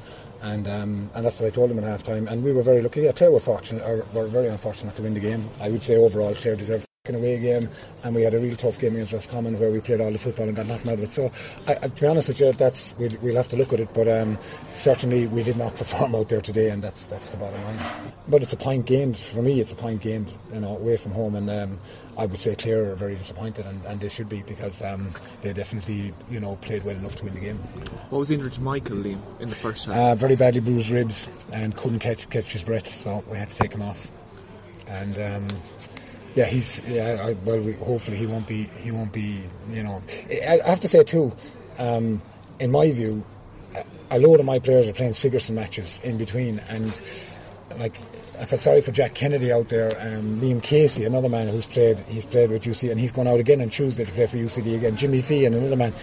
and 0.45 0.67
um, 0.67 1.09
and 1.15 1.25
that's 1.25 1.39
what 1.39 1.47
I 1.47 1.49
told 1.49 1.71
him 1.71 1.77
in 1.77 1.83
half 1.83 2.03
time. 2.03 2.27
And 2.27 2.43
we 2.43 2.51
were 2.53 2.63
very 2.63 2.81
lucky. 2.81 3.01
Yeah, 3.01 3.11
Clare 3.11 3.31
were 3.31 3.39
fortunate, 3.39 3.83
or 3.83 4.05
were 4.13 4.27
very 4.27 4.47
unfortunate 4.47 4.95
to 4.95 5.01
win 5.01 5.13
the 5.13 5.19
game. 5.19 5.49
I 5.59 5.69
would 5.69 5.83
say 5.83 5.95
overall 5.97 6.33
Clare 6.35 6.55
deserved 6.55 6.85
away 7.13 7.39
game, 7.39 7.69
and 8.03 8.15
we 8.15 8.23
had 8.23 8.33
a 8.33 8.39
real 8.39 8.55
tough 8.55 8.79
game 8.79 8.93
against 8.93 9.13
Roscommon 9.13 9.59
where 9.59 9.69
we 9.69 9.79
played 9.79 10.01
all 10.01 10.11
the 10.11 10.17
football 10.17 10.47
and 10.47 10.55
got 10.55 10.65
nothing 10.65 10.91
out 10.91 10.97
of 10.97 11.03
it. 11.03 11.13
So, 11.13 11.31
I, 11.67 11.87
to 11.87 12.01
be 12.01 12.07
honest 12.07 12.29
with 12.29 12.39
you, 12.39 12.51
that's 12.53 12.95
we'll, 12.97 13.11
we'll 13.21 13.35
have 13.35 13.47
to 13.49 13.55
look 13.55 13.73
at 13.73 13.79
it. 13.79 13.93
But 13.93 14.07
um, 14.07 14.39
certainly 14.73 15.27
we 15.27 15.43
did 15.43 15.57
not 15.57 15.75
perform 15.75 16.15
out 16.15 16.29
there 16.29 16.41
today, 16.41 16.71
and 16.71 16.83
that's 16.83 17.05
that's 17.05 17.29
the 17.29 17.37
bottom 17.37 17.63
line. 17.63 17.79
But 18.27 18.41
it's 18.41 18.53
a 18.53 18.57
point 18.57 18.87
gained 18.87 19.17
for 19.17 19.43
me. 19.43 19.61
It's 19.61 19.73
a 19.73 19.75
point 19.75 20.01
gained, 20.01 20.35
you 20.51 20.61
know, 20.61 20.77
away 20.77 20.97
from 20.97 21.11
home, 21.11 21.35
and 21.35 21.47
um, 21.49 21.79
I 22.17 22.25
would 22.25 22.39
say 22.39 22.55
Clare 22.55 22.91
are 22.91 22.95
very 22.95 23.15
disappointed, 23.15 23.65
and, 23.65 23.85
and 23.85 23.99
they 23.99 24.09
should 24.09 24.29
be 24.29 24.41
because 24.41 24.81
um, 24.81 25.09
they 25.41 25.53
definitely, 25.53 26.13
you 26.29 26.39
know, 26.39 26.55
played 26.57 26.83
well 26.83 26.95
enough 26.95 27.15
to 27.17 27.25
win 27.25 27.33
the 27.35 27.41
game. 27.41 27.57
What 28.09 28.19
was 28.19 28.31
injured 28.31 28.53
to 28.53 28.61
Michael 28.61 28.97
Liam 28.97 29.19
in 29.39 29.49
the 29.49 29.55
first 29.55 29.85
half? 29.85 29.95
Uh, 29.95 30.15
very 30.15 30.35
badly 30.35 30.61
bruised 30.61 30.89
ribs 30.89 31.29
and 31.53 31.75
couldn't 31.75 31.99
catch 31.99 32.29
catch 32.29 32.53
his 32.53 32.63
breath, 32.63 32.87
so 32.87 33.23
we 33.29 33.37
had 33.37 33.49
to 33.49 33.57
take 33.57 33.73
him 33.73 33.81
off. 33.81 34.09
And 34.87 35.15
um, 35.17 35.47
yeah, 36.35 36.45
he's 36.45 36.81
yeah. 36.87 37.17
I, 37.21 37.33
well, 37.45 37.59
we, 37.59 37.73
hopefully 37.73 38.17
he 38.17 38.27
won't 38.27 38.47
be. 38.47 38.63
He 38.63 38.91
won't 38.91 39.13
be. 39.13 39.47
You 39.71 39.83
know, 39.83 40.01
I, 40.47 40.59
I 40.65 40.69
have 40.69 40.81
to 40.81 40.87
say 40.87 41.03
too. 41.03 41.33
Um, 41.79 42.21
in 42.59 42.71
my 42.71 42.91
view, 42.91 43.25
a 44.11 44.19
load 44.19 44.39
of 44.39 44.45
my 44.45 44.59
players 44.59 44.87
are 44.89 44.93
playing 44.93 45.13
Sigerson 45.13 45.55
matches 45.55 46.01
in 46.03 46.17
between, 46.17 46.59
and 46.69 46.85
like 47.79 47.95
I 48.39 48.45
felt 48.45 48.61
sorry 48.61 48.81
for 48.81 48.91
Jack 48.91 49.15
Kennedy 49.15 49.51
out 49.51 49.69
there. 49.69 49.89
Um, 49.91 50.41
Liam 50.41 50.61
Casey, 50.61 51.05
another 51.05 51.29
man 51.29 51.47
who's 51.47 51.65
played, 51.65 51.99
he's 51.99 52.25
played 52.25 52.51
with 52.51 52.63
UC, 52.63 52.91
and 52.91 52.99
he's 52.99 53.13
gone 53.13 53.27
out 53.27 53.39
again 53.39 53.61
on 53.61 53.69
Tuesday 53.69 54.03
to 54.03 54.11
play 54.11 54.27
for 54.27 54.37
UCD 54.37 54.75
again. 54.75 54.97
Jimmy 54.97 55.19
Feehan 55.19 55.55
another 55.55 55.77
man. 55.77 55.93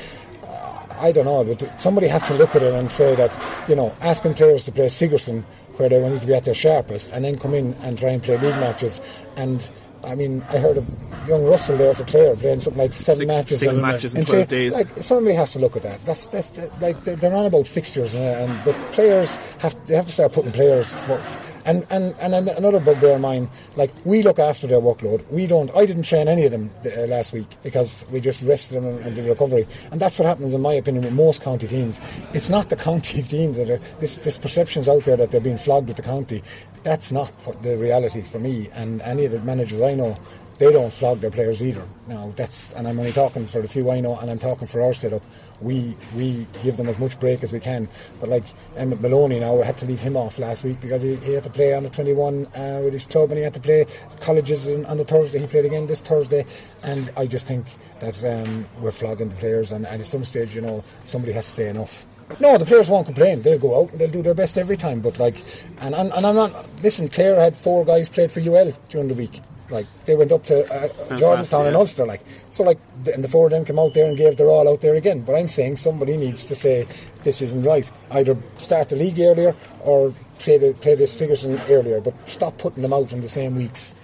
Uh, 0.45 0.87
I 0.99 1.13
don't 1.13 1.27
know, 1.27 1.45
but 1.45 1.79
somebody 1.79 2.09
has 2.09 2.27
to 2.29 2.35
look 2.35 2.57
at 2.57 2.63
it 2.63 2.73
and 2.73 2.91
say 2.91 3.15
that 3.17 3.69
you 3.69 3.77
know, 3.77 3.95
asking 4.01 4.35
players 4.35 4.65
to 4.65 4.73
play 4.73 4.89
Sigerson 4.89 5.45
where 5.77 5.91
they 5.91 6.09
need 6.09 6.21
to 6.21 6.27
be 6.27 6.35
at 6.35 6.45
their 6.45 6.55
sharpest, 6.55 7.13
and 7.13 7.23
then 7.23 7.39
come 7.39 7.53
in 7.53 7.75
and 7.83 7.99
try 7.99 8.11
and 8.11 8.23
play 8.23 8.39
league 8.39 8.57
matches 8.57 9.01
and 9.37 9.71
I 10.05 10.15
mean, 10.15 10.43
I 10.51 10.59
heard 10.59 10.77
of 10.77 10.87
young 11.29 11.45
Russell 11.45 11.77
there 11.77 11.95
for 11.95 12.05
Clare 12.05 12.35
playing 12.35 12.61
something 12.61 12.83
like 12.83 12.93
seven 12.93 13.21
Six- 13.21 13.29
matches. 13.29 13.61
six 13.61 13.77
in, 13.77 13.83
matches 13.83 14.15
in 14.15 14.25
12 14.25 14.49
days. 14.49 14.73
Like 14.73 14.89
somebody 14.89 15.37
has 15.37 15.53
to 15.53 15.59
look 15.61 15.77
at 15.77 15.83
that. 15.85 16.05
That's 16.05 16.27
that's 16.27 16.51
that, 16.51 16.81
like 16.81 17.03
they're, 17.05 17.17
they're 17.17 17.35
on 17.35 17.47
about 17.47 17.67
fixtures, 17.67 18.15
and, 18.15 18.25
and 18.25 18.65
but 18.65 18.75
players 18.93 19.37
have 19.61 19.77
they 19.87 19.95
have 19.95 20.07
to 20.07 20.13
start 20.13 20.33
putting 20.33 20.53
players 20.53 20.93
for, 20.95 21.19
and 21.65 21.87
and 21.91 22.15
and 22.21 22.35
an- 22.35 22.49
another 22.49 22.81
bugbear 22.81 23.15
of 23.15 23.21
mine. 23.21 23.49
Like 23.77 23.91
we 24.05 24.23
look 24.23 24.39
after 24.39 24.67
their 24.67 24.81
workload. 24.81 25.29
We 25.31 25.47
don't. 25.47 25.71
I 25.77 25.87
didn't 25.87 26.05
train 26.05 26.29
any 26.29 26.45
of 26.45 26.51
them 26.53 26.71
uh, 26.85 27.07
last 27.07 27.33
week 27.33 27.49
because 27.63 28.07
we 28.11 28.21
just 28.21 28.43
rested 28.43 28.77
them 28.77 28.87
and, 28.87 29.01
and 29.01 29.15
did 29.15 29.27
recovery, 29.27 29.67
and 29.91 30.01
that's 30.01 30.19
what 30.19 30.27
happens 30.27 30.55
in 30.55 30.61
my 30.61 30.75
opinion 30.75 31.05
with 31.05 31.15
most 31.15 31.43
county 31.43 31.67
teams. 31.67 32.01
It's 32.33 32.51
not 32.51 32.69
the 32.69 32.77
county 32.89 33.23
teams 33.23 33.57
that 33.57 33.71
are 33.71 33.79
this 34.01 34.17
this 34.17 34.39
perception's 34.39 34.89
out 34.89 35.05
there 35.05 35.17
that 35.17 35.31
they're 35.31 35.41
being 35.41 35.59
flogged 35.59 35.89
with 35.89 35.97
the 35.97 36.03
county. 36.03 36.43
That's 36.83 37.13
not 37.13 37.33
the 37.63 37.79
reality 37.79 38.23
for 38.23 38.41
me 38.41 38.69
and 38.75 39.01
any 39.03 39.25
of 39.25 39.31
the 39.31 39.41
managers 39.43 39.81
I 39.81 39.95
know 39.95 40.17
they 40.59 40.73
don't 40.73 40.93
flog 40.93 41.21
their 41.21 41.31
players 41.31 41.63
either. 41.63 41.87
Now 42.07 42.33
that's, 42.37 42.73
and 42.75 42.87
I'm 42.87 42.99
only 42.99 43.13
talking 43.13 43.47
for 43.47 43.61
the 43.61 43.69
few 43.69 43.91
I 43.91 44.01
know, 44.01 44.19
and 44.19 44.31
I'm 44.31 44.39
talking 44.39 44.67
for 44.67 44.81
our 44.83 44.93
setup. 44.93 45.23
We 45.61 45.97
we 46.15 46.47
give 46.63 46.77
them 46.77 46.89
as 46.89 46.99
much 46.99 47.19
break 47.21 47.43
as 47.43 47.53
we 47.53 47.61
can. 47.61 47.89
But 48.21 48.29
like 48.29 48.45
Emmett 48.77 49.01
Maloney 49.01 49.41
now, 49.41 49.57
we 49.57 49.65
had 49.65 49.77
to 49.79 49.87
leave 49.87 50.01
him 50.01 50.17
off 50.17 50.39
last 50.39 50.65
week 50.65 50.81
because 50.81 51.03
he, 51.03 51.17
he 51.17 51.35
had 51.35 51.45
to 51.45 51.51
play 51.51 51.75
on 51.75 51.85
the 51.85 51.91
21 51.91 52.47
uh, 52.47 52.81
with 52.85 52.93
his 52.93 53.07
club, 53.07 53.31
and 53.31 53.39
he 53.39 53.45
had 53.45 53.55
to 53.55 53.61
play 53.61 53.87
colleges 54.21 54.69
on, 54.69 54.85
on 54.87 54.97
the 54.97 55.05
Thursday. 55.05 55.39
He 55.39 55.47
played 55.47 55.65
again 55.65 55.87
this 55.87 56.01
Thursday, 56.01 56.45
and 56.83 57.11
I 57.17 57.27
just 57.27 57.47
think 57.47 57.67
that 58.01 58.23
um, 58.25 58.67
we're 58.81 58.91
flogging 58.91 59.29
the 59.29 59.37
players, 59.37 59.73
and, 59.73 59.87
and 59.87 60.01
at 60.01 60.07
some 60.07 60.25
stage, 60.25 60.55
you 60.55 60.61
know, 60.61 60.85
somebody 61.05 61.33
has 61.33 61.47
to 61.47 61.51
say 61.51 61.69
enough. 61.69 62.07
No, 62.41 62.57
the 62.57 62.65
players 62.65 62.89
won't 62.89 63.07
complain. 63.07 63.43
They'll 63.43 63.59
go 63.59 63.79
out 63.81 63.91
and 63.91 64.01
they'll 64.01 64.09
do 64.09 64.23
their 64.23 64.35
best 64.35 64.57
every 64.57 64.77
time. 64.77 65.01
But 65.01 65.19
like, 65.19 65.37
and, 65.81 65.95
and, 65.95 66.13
and 66.13 66.27
I'm 66.27 66.35
not. 66.35 66.67
Listen, 66.83 67.09
Clare 67.09 67.39
had 67.41 67.57
four 67.57 67.85
guys 67.85 68.09
played 68.09 68.33
for 68.33 68.41
UL 68.41 68.73
during 68.89 69.09
the 69.09 69.15
week. 69.15 69.41
Like 69.73 69.87
they 70.05 70.15
went 70.15 70.31
up 70.33 70.45
to 70.45 70.61
uh, 70.61 70.89
Jordanstown 71.17 71.67
and 71.67 71.73
yeah. 71.73 71.79
Ulster. 71.79 72.07
Like 72.07 72.23
so, 72.51 72.63
like 72.63 72.79
th- 73.05 73.15
and 73.15 73.25
the 73.25 73.29
four 73.29 73.47
of 73.47 73.53
them 73.53 73.65
came 73.65 73.79
out 73.79 73.95
there 73.95 74.09
and 74.09 74.17
gave 74.17 74.37
their 74.37 74.49
all 74.49 74.69
out 74.69 74.81
there 74.81 74.95
again. 74.95 75.23
But 75.23 75.35
I'm 75.35 75.49
saying 75.49 75.77
somebody 75.77 76.17
needs 76.17 76.45
to 76.45 76.55
say 76.55 76.87
this 77.25 77.43
isn't 77.43 77.63
right. 77.63 77.91
Either 78.11 78.37
start 78.57 78.91
the 78.91 78.97
league 78.97 79.19
earlier 79.19 79.55
or 79.81 80.15
play 80.39 80.59
the 80.59 80.75
play 80.75 80.95
the 80.95 81.07
Sigerson 81.07 81.61
earlier. 81.69 82.01
But 82.01 82.29
stop 82.29 82.59
putting 82.59 82.83
them 82.83 82.93
out 82.93 83.13
in 83.13 83.21
the 83.21 83.29
same 83.29 83.57
weeks. 83.57 83.95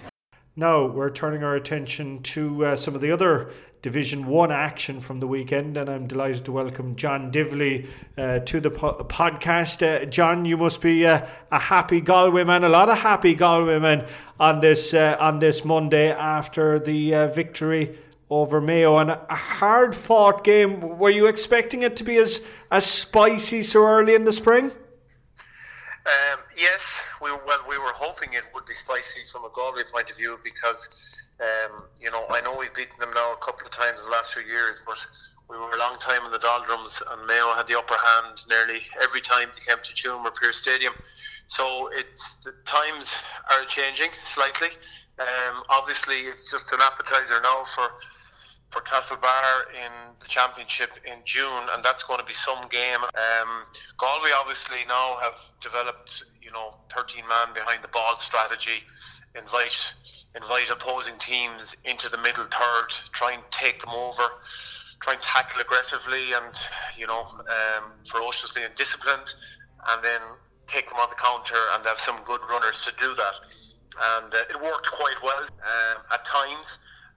Now 0.55 0.85
we're 0.87 1.09
turning 1.09 1.43
our 1.43 1.55
attention 1.55 2.21
to 2.23 2.65
uh, 2.65 2.75
some 2.75 2.93
of 2.93 3.01
the 3.01 3.11
other 3.11 3.51
Division 3.81 4.27
One 4.27 4.51
action 4.51 4.99
from 4.99 5.21
the 5.21 5.27
weekend, 5.27 5.77
and 5.77 5.89
I'm 5.89 6.05
delighted 6.05 6.43
to 6.45 6.51
welcome 6.51 6.97
John 6.97 7.31
Divilly 7.31 7.87
uh, 8.17 8.39
to 8.39 8.59
the 8.59 8.69
po- 8.69 9.05
podcast. 9.05 9.81
Uh, 9.81 10.05
John, 10.05 10.43
you 10.43 10.57
must 10.57 10.81
be 10.81 11.07
uh, 11.07 11.25
a 11.49 11.59
happy 11.59 12.01
Galway 12.01 12.43
man, 12.43 12.65
a 12.65 12.69
lot 12.69 12.89
of 12.89 12.97
happy 12.97 13.33
Galway 13.33 13.79
men 13.79 14.05
on 14.37 14.59
this 14.59 14.93
uh, 14.93 15.15
on 15.19 15.39
this 15.39 15.63
Monday 15.63 16.11
after 16.11 16.77
the 16.77 17.15
uh, 17.15 17.27
victory 17.27 17.97
over 18.29 18.59
Mayo 18.59 18.97
and 18.97 19.11
a 19.11 19.35
hard 19.35 19.95
fought 19.95 20.43
game. 20.43 20.99
Were 20.99 21.09
you 21.09 21.27
expecting 21.27 21.83
it 21.83 21.95
to 21.97 22.03
be 22.03 22.17
as 22.17 22.41
as 22.71 22.85
spicy 22.85 23.61
so 23.61 23.85
early 23.87 24.13
in 24.13 24.25
the 24.25 24.33
spring? 24.33 24.73
Um, 26.05 26.39
yes, 26.57 26.99
we 27.21 27.31
well 27.31 27.63
we 27.69 27.77
were 27.77 27.93
hoping 27.93 28.33
it 28.33 28.43
would 28.53 28.65
be 28.65 28.73
spicy 28.73 29.21
from 29.31 29.45
a 29.45 29.49
Galway 29.53 29.83
point 29.89 30.11
of 30.11 30.17
view 30.17 30.37
because 30.43 30.89
um, 31.41 31.83
you 31.99 32.11
know 32.11 32.25
I 32.29 32.41
know 32.41 32.55
we've 32.57 32.73
beaten 32.73 32.97
them 32.99 33.11
now 33.13 33.33
a 33.33 33.37
couple 33.37 33.65
of 33.65 33.71
times 33.71 33.99
in 33.99 34.05
the 34.05 34.11
last 34.11 34.33
few 34.33 34.43
years, 34.43 34.81
but 34.85 34.97
we 35.49 35.57
were 35.57 35.71
a 35.71 35.79
long 35.79 35.97
time 35.99 36.25
in 36.25 36.31
the 36.31 36.39
doldrums 36.39 37.01
and 37.11 37.25
Mayo 37.25 37.53
had 37.55 37.67
the 37.67 37.77
upper 37.77 37.95
hand 37.95 38.45
nearly 38.47 38.81
every 39.01 39.21
time 39.21 39.49
they 39.55 39.65
came 39.65 39.81
to 39.83 39.93
Tuam 39.93 40.23
or 40.23 40.31
Pearse 40.31 40.57
Stadium. 40.57 40.93
So 41.47 41.89
it's 41.93 42.35
the 42.37 42.53
times 42.65 43.15
are 43.51 43.65
changing 43.65 44.09
slightly. 44.25 44.69
Um, 45.17 45.63
obviously, 45.69 46.21
it's 46.29 46.51
just 46.51 46.71
an 46.71 46.79
appetizer 46.81 47.41
now 47.41 47.65
for 47.75 47.89
for 48.69 48.81
Castlebar 48.81 49.73
in 49.73 49.91
the 50.19 50.27
championship 50.27 50.99
in 51.03 51.19
June, 51.25 51.63
and 51.73 51.83
that's 51.83 52.03
going 52.03 52.19
to 52.19 52.25
be 52.25 52.33
some 52.33 52.67
game. 52.69 53.01
Um, 53.01 53.65
Galway 53.97 54.29
obviously 54.39 54.77
now 54.87 55.17
have 55.21 55.39
developed, 55.59 56.23
you 56.41 56.51
know, 56.51 56.75
13 56.95 57.27
man 57.27 57.53
behind 57.55 57.83
the 57.83 57.87
ball 57.87 58.19
strategy, 58.19 58.83
invite 59.35 59.93
invite 60.35 60.69
opposing 60.69 61.17
teams 61.17 61.75
into 61.85 62.07
the 62.09 62.17
middle 62.17 62.45
third, 62.45 62.89
try 63.11 63.33
and 63.33 63.43
take 63.49 63.79
them 63.81 63.89
over, 63.89 64.23
try 65.01 65.13
and 65.13 65.21
tackle 65.21 65.61
aggressively 65.61 66.33
and 66.33 66.53
you 66.97 67.07
know 67.07 67.21
um, 67.21 67.91
ferociously 68.05 68.63
and 68.63 68.73
disciplined, 68.75 69.33
and 69.89 70.03
then 70.03 70.21
take 70.67 70.87
them 70.89 70.99
on 70.99 71.09
the 71.09 71.15
counter 71.15 71.59
and 71.73 71.85
have 71.85 71.99
some 71.99 72.19
good 72.25 72.41
runners 72.49 72.85
to 72.85 72.91
do 72.99 73.15
that. 73.15 73.33
And 74.01 74.33
uh, 74.33 74.37
it 74.49 74.61
worked 74.61 74.91
quite 74.91 75.17
well 75.23 75.43
um, 75.43 76.03
at 76.13 76.25
times 76.25 76.65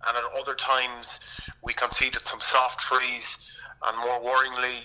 and 0.06 0.16
at 0.16 0.24
other 0.38 0.54
times 0.54 1.20
we 1.62 1.72
conceded 1.72 2.26
some 2.26 2.40
soft 2.40 2.80
frees 2.80 3.38
and 3.86 3.96
more 3.98 4.20
worryingly 4.20 4.80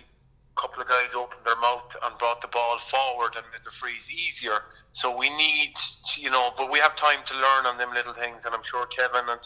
couple 0.57 0.81
of 0.81 0.87
guys 0.87 1.09
opened 1.15 1.41
their 1.45 1.59
mouth 1.59 1.89
and 2.03 2.17
brought 2.17 2.41
the 2.41 2.47
ball 2.47 2.77
forward 2.79 3.33
and 3.35 3.45
made 3.51 3.63
the 3.63 3.71
frees 3.71 4.09
easier 4.09 4.63
so 4.91 5.15
we 5.15 5.29
need 5.29 5.73
you 6.17 6.29
know 6.29 6.51
but 6.57 6.71
we 6.71 6.79
have 6.79 6.95
time 6.95 7.19
to 7.25 7.33
learn 7.35 7.65
on 7.65 7.77
them 7.77 7.93
little 7.93 8.13
things 8.13 8.45
and 8.45 8.53
I'm 8.53 8.63
sure 8.63 8.85
Kevin 8.87 9.29
and 9.29 9.39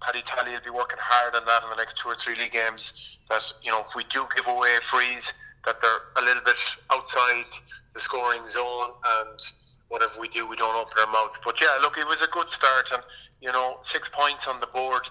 Paddy 0.00 0.22
Tally 0.22 0.52
will 0.52 0.64
be 0.64 0.70
working 0.70 0.98
hard 1.00 1.34
on 1.34 1.44
that 1.46 1.62
in 1.62 1.70
the 1.70 1.76
next 1.76 1.96
two 1.98 2.08
or 2.08 2.16
three 2.16 2.36
league 2.36 2.52
games 2.52 3.16
that 3.28 3.52
you 3.62 3.70
know 3.70 3.84
if 3.88 3.94
we 3.94 4.04
do 4.10 4.26
give 4.34 4.46
away 4.46 4.76
a 4.76 4.80
frees 4.80 5.32
that 5.64 5.80
they're 5.80 6.12
a 6.16 6.22
little 6.22 6.42
bit 6.44 6.56
outside 6.92 7.46
the 7.94 8.00
scoring 8.00 8.46
zone 8.48 8.90
and 9.20 9.40
whatever 9.88 10.12
we 10.18 10.28
do 10.28 10.46
we 10.46 10.56
don't 10.56 10.76
open 10.76 10.94
our 10.98 11.12
mouths 11.12 11.38
but 11.44 11.60
yeah 11.60 11.78
look 11.80 11.96
it 11.96 12.06
was 12.06 12.20
a 12.22 12.30
good 12.32 12.50
start 12.50 12.88
and 12.92 13.02
you 13.44 13.52
know, 13.52 13.76
six 13.84 14.08
points 14.08 14.46
on 14.48 14.58
the 14.60 14.66
board. 14.68 15.02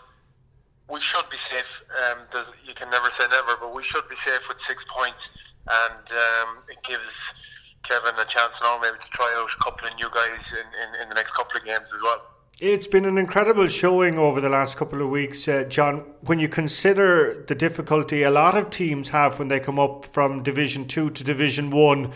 We 0.89 0.99
should 1.01 1.29
be 1.31 1.37
safe. 1.37 1.71
Um, 2.11 2.19
you 2.65 2.73
can 2.73 2.89
never 2.89 3.09
say 3.09 3.23
never, 3.29 3.57
but 3.59 3.73
we 3.73 3.83
should 3.83 4.07
be 4.09 4.15
safe 4.15 4.41
with 4.47 4.59
six 4.61 4.85
points, 4.95 5.29
and 5.67 6.05
um, 6.11 6.63
it 6.69 6.77
gives 6.87 7.13
Kevin 7.83 8.13
a 8.19 8.25
chance 8.25 8.53
now 8.61 8.79
maybe 8.81 8.97
to 8.97 9.09
try 9.11 9.33
out 9.37 9.49
a 9.49 9.63
couple 9.63 9.87
of 9.87 9.95
new 9.95 10.09
guys 10.13 10.51
in, 10.51 10.65
in, 10.81 11.01
in 11.01 11.09
the 11.09 11.15
next 11.15 11.33
couple 11.33 11.57
of 11.57 11.65
games 11.65 11.89
as 11.93 12.01
well. 12.01 12.21
It's 12.59 12.87
been 12.87 13.05
an 13.05 13.17
incredible 13.17 13.67
showing 13.67 14.17
over 14.17 14.39
the 14.39 14.49
last 14.49 14.77
couple 14.77 15.01
of 15.01 15.09
weeks, 15.09 15.47
uh, 15.47 15.63
John. 15.63 16.05
When 16.21 16.39
you 16.39 16.47
consider 16.47 17.43
the 17.47 17.55
difficulty 17.55 18.23
a 18.23 18.31
lot 18.31 18.55
of 18.55 18.69
teams 18.69 19.09
have 19.09 19.39
when 19.39 19.47
they 19.47 19.59
come 19.59 19.79
up 19.79 20.05
from 20.05 20.43
Division 20.43 20.87
Two 20.87 21.09
to 21.09 21.23
Division 21.23 21.71
One, 21.71 22.13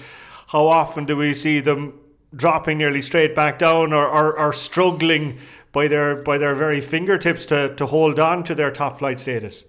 how 0.47 0.67
often 0.67 1.05
do 1.05 1.17
we 1.17 1.33
see 1.33 1.59
them 1.59 1.99
dropping 2.35 2.77
nearly 2.77 3.01
straight 3.01 3.33
back 3.33 3.57
down 3.57 3.93
or, 3.93 4.07
or, 4.07 4.37
or 4.37 4.53
struggling 4.53 5.39
by 5.71 5.87
their 5.87 6.15
by 6.15 6.37
their 6.37 6.55
very 6.55 6.81
fingertips 6.81 7.45
to, 7.47 7.75
to 7.75 7.85
hold 7.85 8.19
on 8.19 8.43
to 8.45 8.55
their 8.55 8.71
top 8.71 8.99
flight 8.99 9.19
status? 9.19 9.65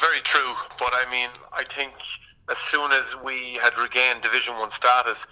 Very 0.00 0.20
true, 0.22 0.54
but 0.78 0.92
I 0.92 1.10
mean, 1.10 1.30
I 1.52 1.64
think 1.76 1.92
as 2.50 2.58
soon 2.58 2.92
as 2.92 3.14
we 3.24 3.58
had 3.62 3.76
regained 3.78 4.22
Division 4.22 4.54
One 4.58 4.70
status, 4.72 5.26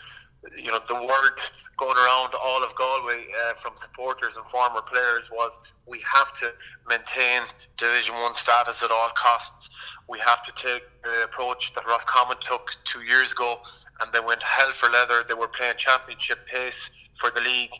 you 0.57 0.71
know, 0.71 0.81
the 0.88 0.95
word 0.95 1.41
going 1.77 1.97
around 1.97 2.33
all 2.35 2.62
of 2.62 2.75
Galway 2.75 3.25
uh, 3.45 3.55
from 3.55 3.73
supporters 3.77 4.37
and 4.37 4.45
former 4.47 4.83
players 4.83 5.31
was 5.31 5.59
we 5.87 6.00
have 6.00 6.33
to 6.35 6.53
maintain 6.88 7.43
Division 7.77 8.15
One 8.17 8.35
status 8.35 8.83
at 8.83 8.91
all 8.91 9.11
costs. 9.17 9.69
We 10.09 10.19
have 10.25 10.43
to 10.45 10.53
take 10.53 10.83
the 11.03 11.25
approach 11.25 11.73
that 11.75 11.87
Roscommon 11.87 12.38
took 12.49 12.69
two 12.85 13.03
years 13.03 13.33
ago, 13.33 13.61
and 14.00 14.12
they 14.12 14.21
went 14.21 14.43
hell 14.43 14.73
for 14.73 14.91
leather. 14.91 15.25
They 15.27 15.35
were 15.35 15.49
playing 15.49 15.75
championship 15.79 16.47
pace 16.47 16.91
for 17.21 17.31
the 17.31 17.41
league 17.41 17.71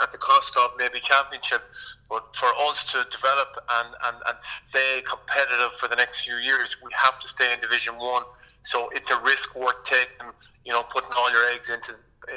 at 0.00 0.12
the 0.12 0.18
cost 0.18 0.56
of 0.56 0.72
maybe 0.78 1.00
championship. 1.02 1.62
But 2.08 2.24
for 2.38 2.50
us 2.68 2.84
to 2.92 3.06
develop 3.10 3.48
and, 3.70 3.88
and, 4.04 4.16
and 4.28 4.36
stay 4.68 5.02
competitive 5.08 5.72
for 5.80 5.88
the 5.88 5.96
next 5.96 6.20
few 6.20 6.36
years, 6.36 6.76
we 6.84 6.90
have 6.96 7.18
to 7.20 7.28
stay 7.28 7.52
in 7.52 7.60
Division 7.60 7.96
One. 7.96 8.22
So 8.64 8.90
it's 8.92 9.10
a 9.10 9.20
risk 9.20 9.54
worth 9.54 9.84
taking. 9.84 10.32
You 10.64 10.72
know, 10.72 10.82
putting 10.82 11.10
all 11.14 11.30
your 11.30 11.46
eggs 11.50 11.68
into 11.68 11.94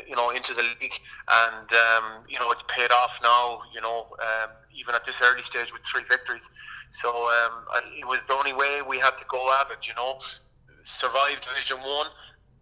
you 0.08 0.16
know 0.16 0.32
into 0.32 0.54
the 0.54 0.64
league, 0.64 1.00
and 1.30 1.68
um, 1.72 2.24
you 2.28 2.40
know 2.40 2.52
it's 2.52 2.64
paid 2.68 2.92
off 2.92 3.12
now. 3.24 3.62
You 3.74 3.82
know, 3.82 4.08
um, 4.20 4.50
even 4.78 4.96
at 4.96 5.06
this 5.06 5.16
early 5.24 5.44
stage 5.44 5.72
with 5.72 5.84
three 5.84 6.04
victories. 6.10 6.50
So 6.92 7.10
um, 7.10 7.64
it 7.98 8.08
was 8.08 8.22
the 8.28 8.34
only 8.34 8.54
way 8.54 8.82
we 8.82 8.98
had 8.98 9.18
to 9.18 9.26
go 9.30 9.52
at 9.60 9.72
it. 9.72 9.88
You 9.88 9.96
know, 9.96 10.20
survive 10.86 11.38
Division 11.48 11.78
One, 11.78 12.08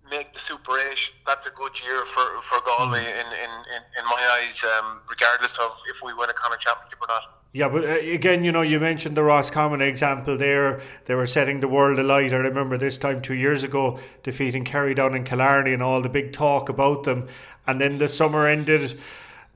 make 0.10 0.34
the 0.34 0.40
Super 0.40 0.80
Eight. 0.80 1.00
That's 1.26 1.48
a 1.48 1.52
good 1.52 1.72
year 1.84 2.06
for 2.06 2.42
for 2.42 2.60
Galway 2.66 3.02
in 3.02 3.28
in, 3.44 3.52
in, 3.76 3.82
in 4.00 4.06
my 4.06 4.22
eyes, 4.38 4.58
um, 4.80 5.02
regardless 5.10 5.54
of 5.54 5.72
if 5.90 6.02
we 6.04 6.14
win 6.14 6.30
a 6.30 6.34
Connacht 6.34 6.62
Championship 6.62 7.02
or 7.02 7.08
not. 7.08 7.22
Yeah, 7.54 7.70
but 7.70 7.86
uh, 7.86 8.00
again, 8.20 8.44
you 8.44 8.52
know, 8.52 8.64
you 8.64 8.82
mentioned 8.82 9.16
the 9.16 9.24
Roscommon 9.24 9.82
example 9.82 10.38
there. 10.38 10.82
They 11.06 11.16
were 11.16 11.26
setting 11.26 11.62
the 11.62 11.70
world 11.70 11.98
alight. 12.00 12.34
I 12.34 12.38
remember 12.38 12.78
this 12.78 12.98
time 12.98 13.22
two 13.22 13.34
years 13.34 13.64
ago 13.64 13.98
defeating 14.24 14.66
Kerry 14.66 14.94
down 14.94 15.16
in 15.16 15.24
Killarney 15.24 15.72
and 15.72 15.82
all 15.82 16.02
the 16.02 16.10
big 16.10 16.34
talk 16.34 16.68
about 16.68 17.04
them. 17.04 17.30
And 17.66 17.80
then 17.80 17.98
the 17.98 18.10
summer 18.10 18.46
ended 18.46 19.00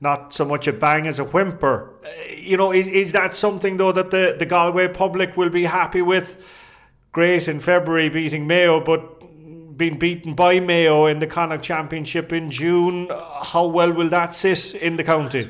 not 0.00 0.32
so 0.32 0.46
much 0.46 0.66
a 0.66 0.72
bang 0.72 1.06
as 1.06 1.18
a 1.18 1.24
whimper. 1.24 1.92
Uh, 2.02 2.08
You 2.34 2.56
know, 2.56 2.72
is, 2.72 2.88
is 2.88 3.12
that 3.12 3.34
something, 3.34 3.76
though, 3.76 3.92
that 3.92 4.10
the, 4.10 4.34
the 4.38 4.46
Galway 4.46 4.88
public 4.88 5.36
will 5.36 5.50
be 5.50 5.64
happy 5.64 6.00
with? 6.00 6.42
Great 7.12 7.48
in 7.48 7.60
February 7.60 8.08
beating 8.08 8.46
Mayo, 8.46 8.80
but 8.80 9.19
being 9.80 9.98
beaten 9.98 10.34
by 10.34 10.60
Mayo 10.60 11.06
in 11.06 11.20
the 11.20 11.26
Connacht 11.26 11.64
Championship 11.64 12.34
in 12.34 12.50
June, 12.50 13.08
how 13.42 13.66
well 13.66 13.90
will 13.90 14.10
that 14.10 14.34
sit 14.34 14.74
in 14.74 14.96
the 14.96 15.02
county? 15.02 15.48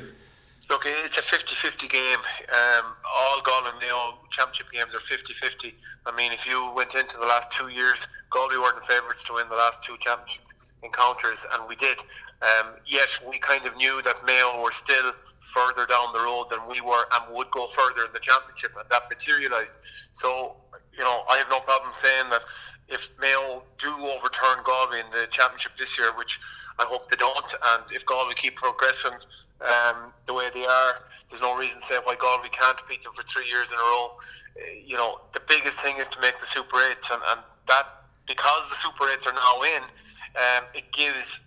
Look, 0.69 0.83
it's 0.85 1.17
a 1.17 1.21
50-50 1.21 1.91
game. 1.91 2.19
Um, 2.47 2.95
all 3.13 3.41
Galway 3.43 3.71
Mayo 3.81 4.15
championship 4.31 4.71
games 4.71 4.91
are 4.95 5.03
50-50. 5.03 5.73
I 6.05 6.15
mean, 6.15 6.31
if 6.31 6.45
you 6.47 6.71
went 6.73 6.95
into 6.95 7.17
the 7.17 7.25
last 7.25 7.51
two 7.51 7.67
years, 7.67 8.07
Galway 8.29 8.55
were 8.55 8.73
the 8.73 8.87
favourites 8.87 9.25
to 9.25 9.33
win 9.33 9.49
the 9.49 9.55
last 9.55 9.83
two 9.83 9.97
championship 9.99 10.45
encounters, 10.81 11.45
and 11.51 11.67
we 11.67 11.75
did. 11.75 11.97
Um, 12.41 12.79
yet 12.87 13.09
we 13.27 13.37
kind 13.37 13.65
of 13.65 13.75
knew 13.75 14.01
that 14.03 14.15
Mayo 14.25 14.63
were 14.63 14.71
still 14.71 15.11
further 15.53 15.85
down 15.87 16.13
the 16.13 16.21
road 16.21 16.47
than 16.49 16.59
we 16.69 16.79
were 16.79 17.03
and 17.19 17.35
would 17.35 17.51
go 17.51 17.67
further 17.67 18.07
in 18.07 18.13
the 18.13 18.23
championship, 18.23 18.71
and 18.79 18.87
that 18.89 19.09
materialised. 19.09 19.73
So, 20.13 20.55
you 20.97 21.03
know, 21.03 21.23
I 21.29 21.35
have 21.35 21.49
no 21.49 21.59
problem 21.59 21.91
saying 22.01 22.29
that 22.29 22.43
if 22.91 23.09
Mayo 23.19 23.63
do 23.79 23.89
overturn 23.89 24.63
Galway 24.65 24.99
in 24.99 25.09
the 25.11 25.27
championship 25.31 25.71
this 25.79 25.97
year, 25.97 26.11
which 26.17 26.39
I 26.79 26.85
hope 26.85 27.09
they 27.09 27.15
don't, 27.15 27.45
and 27.73 27.83
if 27.91 28.05
Galway 28.05 28.33
keep 28.35 28.55
progressing 28.55 29.17
um, 29.61 30.13
the 30.27 30.33
way 30.33 30.49
they 30.53 30.65
are, 30.65 31.01
there's 31.29 31.41
no 31.41 31.55
reason 31.55 31.79
to 31.79 31.87
say 31.87 31.95
why 32.03 32.15
Galway 32.15 32.49
can't 32.51 32.77
beat 32.89 33.03
them 33.03 33.13
for 33.15 33.23
three 33.23 33.47
years 33.47 33.69
in 33.69 33.75
a 33.75 33.81
row. 33.81 34.11
Uh, 34.57 34.59
you 34.85 34.97
know, 34.97 35.21
the 35.33 35.41
biggest 35.47 35.79
thing 35.79 35.97
is 35.97 36.07
to 36.09 36.19
make 36.19 36.39
the 36.39 36.47
Super 36.47 36.77
8s, 36.77 37.07
and, 37.11 37.21
and 37.31 37.39
that, 37.67 38.03
because 38.27 38.69
the 38.69 38.75
Super 38.75 39.05
8s 39.05 39.25
are 39.27 39.33
now 39.33 39.61
in, 39.63 39.83
um, 40.35 40.67
it 40.75 40.91
gives 40.91 41.39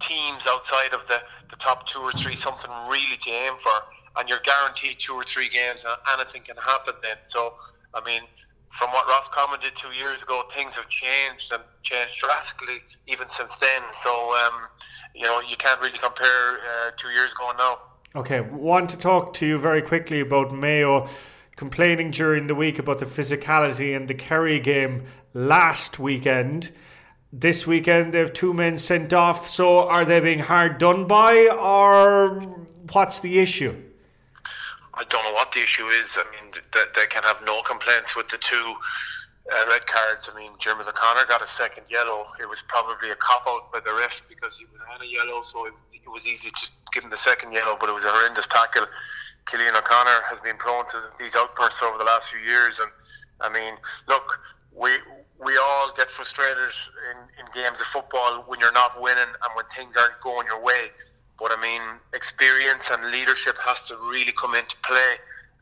teams 0.00 0.42
outside 0.46 0.92
of 0.92 1.06
the, 1.08 1.22
the 1.50 1.56
top 1.56 1.86
two 1.88 2.00
or 2.00 2.12
three 2.12 2.36
something 2.36 2.70
really 2.88 3.16
to 3.22 3.30
aim 3.30 3.54
for, 3.62 3.72
and 4.18 4.28
you're 4.28 4.42
guaranteed 4.42 4.96
two 4.98 5.14
or 5.14 5.24
three 5.24 5.48
games, 5.48 5.80
and 5.86 5.96
anything 6.18 6.42
can 6.42 6.56
happen 6.56 6.94
then. 7.02 7.16
So, 7.28 7.54
I 7.94 8.04
mean, 8.04 8.22
from 8.76 8.90
what 8.90 9.06
Roscommon 9.06 9.60
did 9.60 9.72
two 9.76 9.92
years 9.92 10.22
ago, 10.22 10.44
things 10.54 10.72
have 10.74 10.88
changed 10.88 11.52
and 11.52 11.62
changed 11.82 12.18
drastically 12.20 12.80
even 13.06 13.28
since 13.28 13.56
then. 13.56 13.82
So, 13.94 14.34
um, 14.36 14.52
you 15.14 15.24
know, 15.24 15.40
you 15.40 15.56
can't 15.56 15.80
really 15.80 15.98
compare 15.98 16.58
uh, 16.58 16.90
two 16.96 17.08
years 17.08 17.32
ago 17.32 17.50
and 17.50 17.58
now. 17.58 17.78
Okay, 18.16 18.40
want 18.40 18.90
to 18.90 18.96
talk 18.96 19.32
to 19.34 19.46
you 19.46 19.58
very 19.58 19.82
quickly 19.82 20.20
about 20.20 20.52
Mayo 20.52 21.08
complaining 21.56 22.10
during 22.12 22.46
the 22.46 22.54
week 22.54 22.78
about 22.78 23.00
the 23.00 23.04
physicality 23.04 23.94
in 23.94 24.06
the 24.06 24.14
Kerry 24.14 24.60
game 24.60 25.04
last 25.34 25.98
weekend. 25.98 26.70
This 27.32 27.66
weekend 27.66 28.14
they 28.14 28.20
have 28.20 28.32
two 28.32 28.54
men 28.54 28.78
sent 28.78 29.12
off, 29.12 29.50
so 29.50 29.80
are 29.80 30.04
they 30.04 30.20
being 30.20 30.38
hard 30.38 30.78
done 30.78 31.06
by, 31.06 31.48
or 31.48 32.40
what's 32.92 33.20
the 33.20 33.40
issue? 33.40 33.74
I 34.94 35.04
don't 35.04 35.22
know 35.24 35.32
what 35.32 35.52
the 35.52 35.60
issue 35.60 35.86
is. 35.88 36.16
I 36.16 36.24
mean, 36.30 36.47
they, 36.72 36.84
they 36.94 37.06
can 37.06 37.22
have 37.22 37.42
no 37.44 37.62
complaints 37.62 38.16
with 38.16 38.28
the 38.28 38.38
two 38.38 38.74
uh, 39.52 39.64
red 39.68 39.86
cards. 39.86 40.28
I 40.32 40.38
mean, 40.38 40.52
Diarmuid 40.60 40.88
O'Connor 40.88 41.26
got 41.28 41.42
a 41.42 41.46
second 41.46 41.84
yellow. 41.88 42.26
It 42.40 42.48
was 42.48 42.62
probably 42.68 43.10
a 43.10 43.16
cop 43.16 43.44
out 43.48 43.72
by 43.72 43.80
the 43.80 43.92
ref 43.94 44.22
because 44.28 44.58
he 44.58 44.64
was 44.66 44.80
on 44.92 45.00
a 45.02 45.08
yellow, 45.08 45.42
so 45.42 45.66
it, 45.66 45.72
it, 45.92 46.08
was 46.10 46.26
easy 46.26 46.50
to 46.50 46.68
give 46.92 47.04
him 47.04 47.10
the 47.10 47.16
second 47.16 47.52
yellow. 47.52 47.76
But 47.78 47.88
it 47.88 47.94
was 47.94 48.04
a 48.04 48.10
horrendous 48.10 48.46
tackle. 48.46 48.86
Cillian 49.46 49.76
O'Connor 49.76 50.20
has 50.28 50.40
been 50.40 50.56
prone 50.56 50.84
to 50.90 51.02
these 51.18 51.34
outbursts 51.34 51.82
over 51.82 51.96
the 51.96 52.04
last 52.04 52.28
few 52.28 52.40
years, 52.40 52.78
and 52.78 52.90
I 53.40 53.48
mean, 53.48 53.74
look, 54.06 54.40
we 54.74 54.90
we 55.42 55.56
all 55.56 55.92
get 55.96 56.10
frustrated 56.10 56.58
in, 56.58 57.16
in 57.40 57.46
games 57.54 57.80
of 57.80 57.86
football 57.86 58.44
when 58.46 58.60
you're 58.60 58.72
not 58.72 59.00
winning 59.00 59.22
and 59.22 59.50
when 59.54 59.64
things 59.74 59.96
aren't 59.96 60.20
going 60.20 60.46
your 60.46 60.62
way. 60.62 60.90
But 61.38 61.52
I 61.56 61.62
mean, 61.62 61.80
experience 62.12 62.90
and 62.90 63.12
leadership 63.12 63.56
has 63.64 63.82
to 63.88 63.96
really 63.96 64.32
come 64.32 64.54
into 64.54 64.76
play 64.82 65.16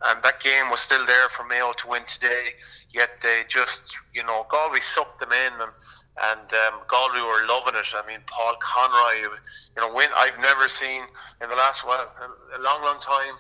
and 0.05 0.23
that 0.23 0.41
game 0.41 0.71
was 0.71 0.81
still 0.81 1.05
there 1.07 1.29
for 1.31 1.45
Mayo 1.45 1.73
to 1.73 1.89
win 1.89 2.03
today. 2.07 2.55
Yet 2.93 3.11
they 3.23 3.43
just, 3.49 3.97
you 4.15 4.23
know, 4.25 4.47
Galway 4.51 4.81
sucked 4.81 5.21
them 5.21 5.33
in, 5.33 5.53
and 5.61 5.73
and 6.17 6.53
um, 6.53 6.81
Galway 6.89 7.21
were 7.21 7.47
loving 7.47 7.75
it. 7.75 7.87
I 7.95 8.07
mean, 8.07 8.21
Paul 8.27 8.57
Conroy, 8.61 9.29
you 9.77 9.83
know, 9.83 9.93
win. 9.93 10.09
I've 10.17 10.39
never 10.41 10.69
seen 10.69 11.03
in 11.43 11.49
the 11.49 11.57
last 11.57 11.87
well, 11.87 12.09
a 12.57 12.61
long, 12.61 12.83
long 12.83 13.01
time. 13.01 13.35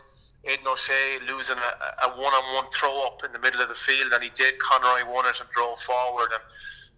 Aidan 0.44 0.66
O'Shea 0.66 1.18
losing 1.26 1.56
a, 1.58 2.08
one-on-one 2.10 2.70
throw 2.72 3.04
up 3.04 3.24
in 3.24 3.32
the 3.32 3.38
middle 3.38 3.60
of 3.60 3.68
the 3.68 3.74
field, 3.74 4.12
and 4.12 4.22
he 4.22 4.30
did. 4.30 4.58
Conroy 4.60 5.10
won 5.10 5.26
it 5.26 5.40
and 5.40 5.48
drove 5.50 5.80
forward, 5.80 6.30
and 6.32 6.42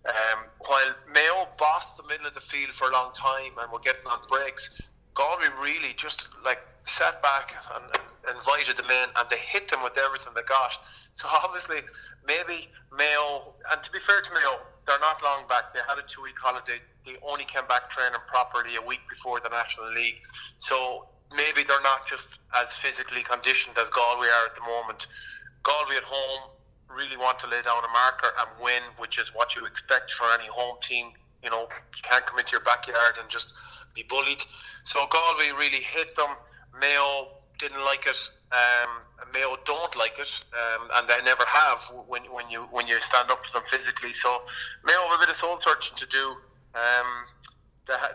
um, 0.06 0.44
while 0.58 0.94
Mayo 1.12 1.48
bossed 1.58 1.96
the 1.96 2.02
middle 2.04 2.26
of 2.26 2.34
the 2.34 2.40
field 2.40 2.72
for 2.72 2.88
a 2.88 2.92
long 2.92 3.12
time 3.14 3.52
and 3.60 3.72
were 3.72 3.78
getting 3.78 4.06
on 4.06 4.20
breaks, 4.28 4.80
Galway 5.18 5.50
really 5.60 5.94
just 5.96 6.28
like 6.44 6.62
sat 6.84 7.20
back 7.22 7.52
and, 7.74 7.84
and 7.90 8.38
invited 8.38 8.76
them 8.76 8.86
in, 8.86 9.08
and 9.18 9.26
they 9.28 9.36
hit 9.36 9.66
them 9.66 9.82
with 9.82 9.98
everything 9.98 10.30
they 10.34 10.46
got. 10.46 10.78
So 11.12 11.26
obviously, 11.42 11.82
maybe 12.24 12.70
Mayo, 12.96 13.52
and 13.74 13.82
to 13.82 13.90
be 13.90 13.98
fair 13.98 14.22
to 14.22 14.30
Mayo, 14.32 14.62
they're 14.86 15.02
not 15.02 15.18
long 15.22 15.42
back. 15.48 15.74
They 15.74 15.80
had 15.82 15.98
a 15.98 16.06
two-week 16.06 16.38
holiday. 16.38 16.78
They 17.04 17.18
only 17.26 17.44
came 17.44 17.66
back 17.68 17.90
training 17.90 18.22
properly 18.30 18.76
a 18.76 18.84
week 18.86 19.02
before 19.10 19.40
the 19.40 19.50
National 19.50 19.90
League. 19.92 20.22
So 20.58 21.10
maybe 21.34 21.66
they're 21.66 21.82
not 21.82 22.06
just 22.06 22.28
as 22.54 22.72
physically 22.78 23.26
conditioned 23.26 23.76
as 23.76 23.90
Galway 23.90 24.28
are 24.30 24.46
at 24.46 24.54
the 24.54 24.62
moment. 24.62 25.08
Galway 25.66 25.98
at 25.98 26.06
home 26.06 26.54
really 26.88 27.18
want 27.18 27.38
to 27.40 27.46
lay 27.50 27.60
down 27.60 27.82
a 27.84 27.92
marker 27.92 28.32
and 28.38 28.48
win, 28.62 28.80
which 28.96 29.18
is 29.18 29.34
what 29.34 29.54
you 29.56 29.66
expect 29.66 30.14
for 30.14 30.24
any 30.32 30.48
home 30.48 30.78
team. 30.80 31.10
You 31.42 31.50
know, 31.50 31.62
you 31.62 32.02
can't 32.02 32.26
come 32.26 32.38
into 32.38 32.52
your 32.52 32.62
backyard 32.62 33.14
and 33.20 33.28
just 33.28 33.52
be 33.94 34.02
bullied. 34.08 34.42
So 34.84 35.06
Galway 35.10 35.50
really 35.56 35.82
hit 35.82 36.16
them. 36.16 36.30
Mayo 36.80 37.28
didn't 37.58 37.84
like 37.84 38.06
it. 38.06 38.18
Um, 38.52 39.02
Mayo 39.32 39.56
don't 39.66 39.94
like 39.96 40.18
it, 40.18 40.30
um, 40.54 40.88
and 40.94 41.08
they 41.08 41.22
never 41.22 41.44
have 41.46 41.80
when, 42.06 42.22
when 42.32 42.48
you 42.48 42.66
when 42.70 42.86
you 42.86 43.00
stand 43.00 43.30
up 43.30 43.44
to 43.44 43.52
them 43.52 43.62
physically. 43.70 44.12
So 44.12 44.42
Mayo 44.84 44.96
have 45.08 45.18
a 45.18 45.20
bit 45.20 45.28
of 45.28 45.36
soul 45.36 45.58
searching 45.60 45.96
to 45.96 46.06
do. 46.06 46.36
Um, 46.74 47.26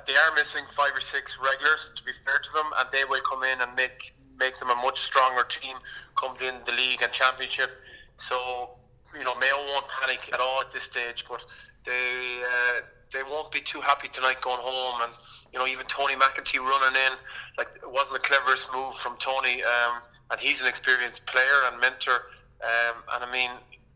they, 0.08 0.16
are 0.16 0.36
missing 0.36 0.64
five 0.78 0.92
or 0.96 1.02
six 1.02 1.38
regulars, 1.42 1.92
to 1.96 2.04
be 2.04 2.12
fair 2.26 2.38
to 2.38 2.50
them, 2.54 2.66
and 2.78 2.88
they 2.92 3.06
will 3.06 3.22
come 3.22 3.44
in 3.44 3.62
and 3.62 3.76
make 3.76 4.14
make 4.40 4.58
them 4.60 4.70
a 4.70 4.76
much 4.76 5.02
stronger 5.02 5.44
team 5.44 5.78
come 6.18 6.36
in 6.42 6.56
the 6.66 6.72
league 6.72 7.02
and 7.02 7.12
championship. 7.12 7.70
So 8.18 8.72
you 9.18 9.24
know 9.24 9.36
Mayo 9.36 9.58
won't 9.58 9.86
panic 10.02 10.30
at 10.34 10.40
all 10.40 10.62
at 10.62 10.72
this 10.74 10.84
stage, 10.84 11.26
but 11.30 11.42
they 11.86 12.42
uh, 12.42 12.82
they 13.14 13.24
won't 13.24 13.52
be 13.52 13.62
too 13.62 13.80
happy 13.82 14.10
tonight 14.10 14.42
going 14.42 14.60
home 14.60 15.02
and 15.02 15.14
you 15.54 15.60
know, 15.60 15.68
even 15.68 15.86
Tony 15.86 16.16
McEntee 16.16 16.60
running 16.60 17.00
in, 17.00 17.14
like 17.58 17.68
it 17.76 17.90
wasn't 17.90 18.14
the 18.14 18.28
cleverest 18.28 18.68
move 18.74 18.96
from 18.96 19.16
Tony, 19.18 19.64
um, 19.64 20.02
and 20.32 20.40
he's 20.40 20.62
an 20.62 20.68
experienced 20.68 21.26
player 21.28 21.70
and 21.72 21.80
mentor. 21.80 22.34
Um, 22.64 23.04
and 23.14 23.24
I 23.24 23.32
mean, 23.32 23.52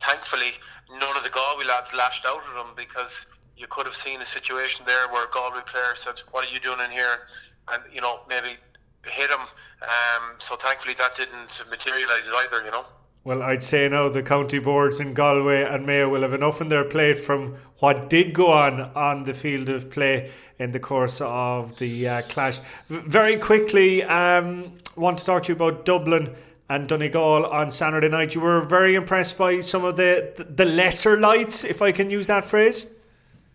thankfully, 0.06 0.54
none 0.92 1.18
of 1.18 1.24
the 1.24 1.32
Galway 1.32 1.66
lads 1.66 1.92
lashed 1.94 2.26
out 2.26 2.42
at 2.46 2.62
him 2.62 2.74
because 2.78 3.26
you 3.58 3.66
could 3.68 3.88
have 3.88 3.96
seen 3.96 4.22
a 4.22 4.26
situation 4.26 4.86
there 4.86 5.08
where 5.08 5.26
a 5.26 5.32
Galway 5.32 5.62
player 5.66 5.96
said, 5.98 6.22
"What 6.30 6.46
are 6.48 6.54
you 6.54 6.60
doing 6.60 6.80
in 6.80 6.92
here?" 6.92 7.28
and 7.70 7.82
you 7.92 8.02
know 8.02 8.20
maybe 8.30 8.58
hit 9.04 9.32
him. 9.32 9.42
Um, 9.82 10.38
so 10.38 10.56
thankfully, 10.58 10.94
that 10.94 11.16
didn't 11.16 11.50
materialise 11.72 12.30
either. 12.46 12.64
You 12.64 12.72
know. 12.72 12.86
Well, 13.28 13.44
I'd 13.44 13.62
say 13.62 13.90
now 13.90 14.08
the 14.08 14.24
county 14.24 14.58
boards 14.58 15.02
in 15.02 15.14
Galway 15.14 15.62
and 15.62 15.86
Mayo 15.86 16.08
will 16.08 16.22
have 16.22 16.34
enough 16.34 16.62
on 16.62 16.70
their 16.70 16.86
plate 16.86 17.20
from 17.20 17.58
what 17.80 18.10
did 18.10 18.34
go 18.34 18.54
on 18.54 18.80
on 18.96 19.26
the 19.26 19.34
field 19.34 19.68
of 19.68 19.90
play 19.90 20.32
in 20.60 20.72
the 20.72 20.80
course 20.80 21.20
of 21.20 21.78
the 21.78 22.08
uh, 22.08 22.22
clash. 22.30 22.60
V- 22.88 23.02
very 23.06 23.36
quickly, 23.36 24.02
um, 24.04 24.72
want 24.96 25.18
to 25.18 25.26
talk 25.26 25.44
to 25.44 25.52
you 25.52 25.58
about 25.58 25.84
Dublin 25.84 26.34
and 26.70 26.88
Donegal 26.88 27.48
on 27.48 27.70
Saturday 27.70 28.08
night. 28.08 28.34
You 28.34 28.40
were 28.40 28.62
very 28.62 28.96
impressed 28.96 29.38
by 29.38 29.60
some 29.60 29.84
of 29.84 29.98
the 29.98 30.32
the 30.56 30.64
lesser 30.64 31.20
lights, 31.20 31.66
if 31.66 31.82
I 31.82 31.92
can 31.92 32.10
use 32.10 32.28
that 32.28 32.46
phrase. 32.46 32.88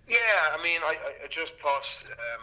Yeah, 0.07 0.19
I 0.53 0.63
mean, 0.63 0.83
I, 0.85 0.99
I 1.25 1.29
just 1.31 1.59
thought, 1.59 2.05
um, 2.11 2.43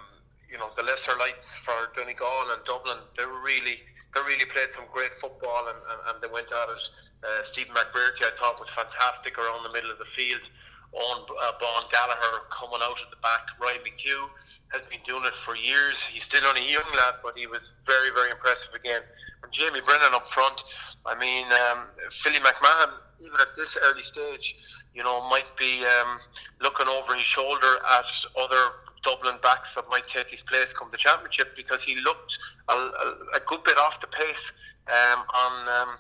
you 0.52 0.58
know, 0.58 0.72
the 0.76 0.82
lesser 0.82 1.16
lights 1.20 1.54
for 1.54 1.92
Donegal 1.96 2.54
and 2.56 2.66
Dublin, 2.66 2.98
they 3.16 3.26
were 3.26 3.40
really 3.40 3.82
they 4.14 4.22
really 4.22 4.46
played 4.46 4.74
some 4.74 4.86
great 4.92 5.14
football 5.16 5.68
and, 5.70 5.78
and, 5.78 6.00
and 6.10 6.16
they 6.22 6.32
went 6.32 6.48
at 6.52 6.70
it. 6.70 6.84
Uh, 7.22 7.44
Stephen 7.44 7.76
McBrearty, 7.76 8.26
I 8.26 8.32
thought, 8.40 8.60
was 8.60 8.70
fantastic 8.70 9.38
around 9.38 9.64
the 9.64 9.74
middle 9.74 9.92
of 9.92 10.00
the 10.00 10.06
field. 10.06 10.50
On 10.94 11.22
uh, 11.22 11.52
Gallagher 11.92 12.50
coming 12.50 12.82
out 12.82 12.98
at 12.98 13.12
the 13.12 13.22
back. 13.22 13.46
Ryan 13.62 13.78
McHugh 13.86 14.26
has 14.74 14.82
been 14.90 15.00
doing 15.06 15.24
it 15.26 15.36
for 15.46 15.56
years. 15.56 16.02
He's 16.02 16.24
still 16.24 16.44
only 16.46 16.62
a 16.62 16.72
young 16.72 16.90
lad, 16.98 17.22
but 17.22 17.38
he 17.38 17.46
was 17.46 17.74
very, 17.86 18.10
very 18.10 18.32
impressive 18.32 18.74
again. 18.74 19.02
And 19.44 19.52
Jamie 19.52 19.82
Brennan 19.86 20.16
up 20.16 20.28
front. 20.30 20.64
I 21.06 21.14
mean, 21.14 21.46
um, 21.54 21.86
Philly 22.10 22.40
McMahon, 22.40 22.90
even 23.20 23.40
at 23.40 23.56
this 23.56 23.78
early 23.84 24.02
stage, 24.02 24.56
you 24.96 25.04
know, 25.04 25.22
might 25.30 25.56
be 25.60 25.86
um, 25.86 26.18
looking 26.60 26.88
over 26.88 27.14
his 27.14 27.24
shoulder 27.24 27.78
at 27.88 28.10
other 28.40 28.89
Dublin 29.04 29.36
backs 29.42 29.76
that 29.76 29.86
might 29.90 30.08
take 30.08 30.28
his 30.28 30.42
place 30.42 30.74
come 30.74 30.90
the 30.92 30.98
championship 30.98 31.56
because 31.56 31.82
he 31.82 31.96
looked 32.02 32.38
a, 32.68 32.74
a, 32.74 33.40
good 33.46 33.64
bit 33.64 33.78
off 33.78 34.00
the 34.02 34.08
pace 34.08 34.52
um, 34.88 35.24
on 35.34 35.54
um, 35.68 35.96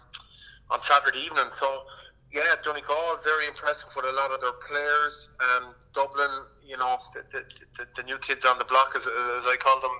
on 0.71 0.79
Saturday 0.88 1.25
evening. 1.25 1.49
So 1.59 1.83
yeah, 2.31 2.55
Donegal 2.63 3.19
very 3.23 3.47
impressive 3.47 3.89
with 3.95 4.05
a 4.05 4.12
lot 4.12 4.31
of 4.31 4.41
their 4.41 4.53
players. 4.67 5.29
Um, 5.39 5.73
Dublin, 5.93 6.30
you 6.65 6.78
know, 6.78 6.97
the, 7.13 7.23
the, 7.32 7.43
the, 7.78 7.88
the, 7.97 8.04
new 8.04 8.17
kids 8.19 8.45
on 8.45 8.58
the 8.60 8.65
block, 8.65 8.93
as, 8.95 9.08
as 9.08 9.45
I 9.45 9.56
call 9.60 9.82
them, 9.82 9.91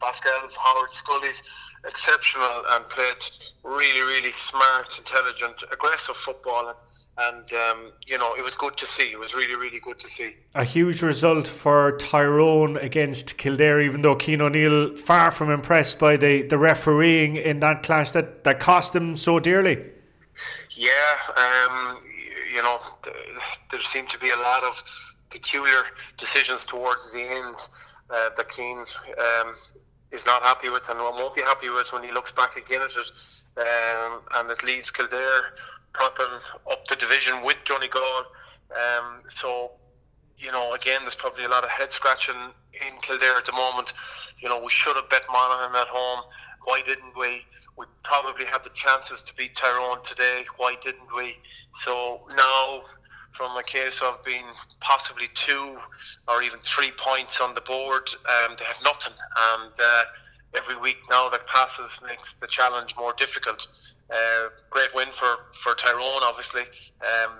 Pascal's, 0.00 0.56
Howard, 0.56 0.92
Scully's, 0.92 1.42
exceptional 1.86 2.64
and 2.70 2.88
played 2.88 3.16
really, 3.62 4.00
really 4.00 4.32
smart, 4.32 4.98
intelligent, 4.98 5.62
aggressive 5.72 6.16
football. 6.16 6.68
And, 6.68 6.78
and 7.18 7.52
um, 7.54 7.92
you 8.06 8.18
know 8.18 8.34
it 8.34 8.42
was 8.42 8.56
good 8.56 8.76
to 8.76 8.86
see. 8.86 9.10
It 9.12 9.18
was 9.18 9.34
really, 9.34 9.54
really 9.54 9.80
good 9.80 9.98
to 10.00 10.08
see. 10.10 10.34
A 10.54 10.64
huge 10.64 11.02
result 11.02 11.46
for 11.46 11.96
Tyrone 11.96 12.76
against 12.76 13.38
Kildare, 13.38 13.80
even 13.80 14.02
though 14.02 14.18
Cian 14.18 14.42
O'Neill 14.42 14.96
far 14.96 15.30
from 15.30 15.50
impressed 15.50 15.98
by 15.98 16.16
the, 16.16 16.42
the 16.42 16.58
refereeing 16.58 17.36
in 17.36 17.60
that 17.60 17.82
clash 17.82 18.10
that, 18.10 18.44
that 18.44 18.60
cost 18.60 18.92
them 18.92 19.16
so 19.16 19.38
dearly. 19.40 19.82
Yeah, 20.76 20.90
um, 21.36 22.02
you 22.54 22.62
know, 22.62 22.80
there 23.70 23.80
seemed 23.80 24.10
to 24.10 24.18
be 24.18 24.30
a 24.30 24.36
lot 24.36 24.62
of 24.64 24.82
peculiar 25.30 25.82
decisions 26.16 26.64
towards 26.64 27.12
the 27.12 27.20
end 27.20 27.56
uh, 28.10 28.30
that 28.36 28.52
Cian 28.52 28.84
um, 29.18 29.54
is 30.12 30.24
not 30.26 30.42
happy 30.42 30.68
with 30.68 30.88
and 30.88 30.98
won't 30.98 31.34
be 31.34 31.42
happy 31.42 31.68
with 31.68 31.92
when 31.92 32.02
he 32.02 32.12
looks 32.12 32.32
back 32.32 32.56
again 32.56 32.80
at 32.82 32.90
it. 32.90 33.10
Um, 33.58 34.20
and 34.34 34.50
it 34.50 34.62
leads 34.62 34.90
Kildare 34.90 35.54
propping 35.92 36.40
up 36.70 36.86
the 36.88 36.96
division 36.96 37.42
with 37.42 37.56
Donegal. 37.64 38.26
Um, 38.70 39.22
so, 39.28 39.72
you 40.38 40.52
know, 40.52 40.74
again, 40.74 41.00
there's 41.02 41.14
probably 41.14 41.44
a 41.44 41.48
lot 41.48 41.64
of 41.64 41.70
head 41.70 41.92
scratching 41.92 42.36
in 42.72 43.00
Kildare 43.00 43.36
at 43.36 43.46
the 43.46 43.52
moment. 43.52 43.94
You 44.38 44.48
know, 44.48 44.62
we 44.62 44.70
should 44.70 44.96
have 44.96 45.08
bet 45.08 45.22
Monaghan 45.32 45.74
at 45.74 45.88
home. 45.88 46.24
Why 46.64 46.82
didn't 46.82 47.16
we? 47.18 47.42
We 47.78 47.86
probably 48.04 48.44
had 48.44 48.64
the 48.64 48.70
chances 48.70 49.22
to 49.22 49.34
beat 49.34 49.54
Tyrone 49.54 50.04
today. 50.06 50.44
Why 50.56 50.76
didn't 50.80 51.14
we? 51.14 51.36
So 51.84 52.20
now, 52.34 52.82
from 53.36 53.56
a 53.56 53.62
case 53.62 54.00
of 54.02 54.24
being 54.24 54.44
possibly 54.80 55.28
two 55.34 55.78
or 56.28 56.42
even 56.42 56.58
three 56.60 56.92
points 56.96 57.40
on 57.40 57.54
the 57.54 57.60
board, 57.60 58.08
um, 58.24 58.56
they 58.58 58.64
have 58.64 58.82
nothing. 58.82 59.12
And 59.12 59.72
uh, 59.78 60.02
every 60.56 60.76
week 60.78 60.96
now 61.10 61.28
that 61.28 61.46
passes 61.46 61.98
makes 62.06 62.34
the 62.40 62.46
challenge 62.46 62.94
more 62.96 63.12
difficult. 63.16 63.66
Uh, 64.10 64.48
great 64.70 64.94
win 64.94 65.08
for, 65.18 65.36
for 65.62 65.74
Tyrone, 65.74 66.22
obviously. 66.22 66.62
Um, 67.02 67.32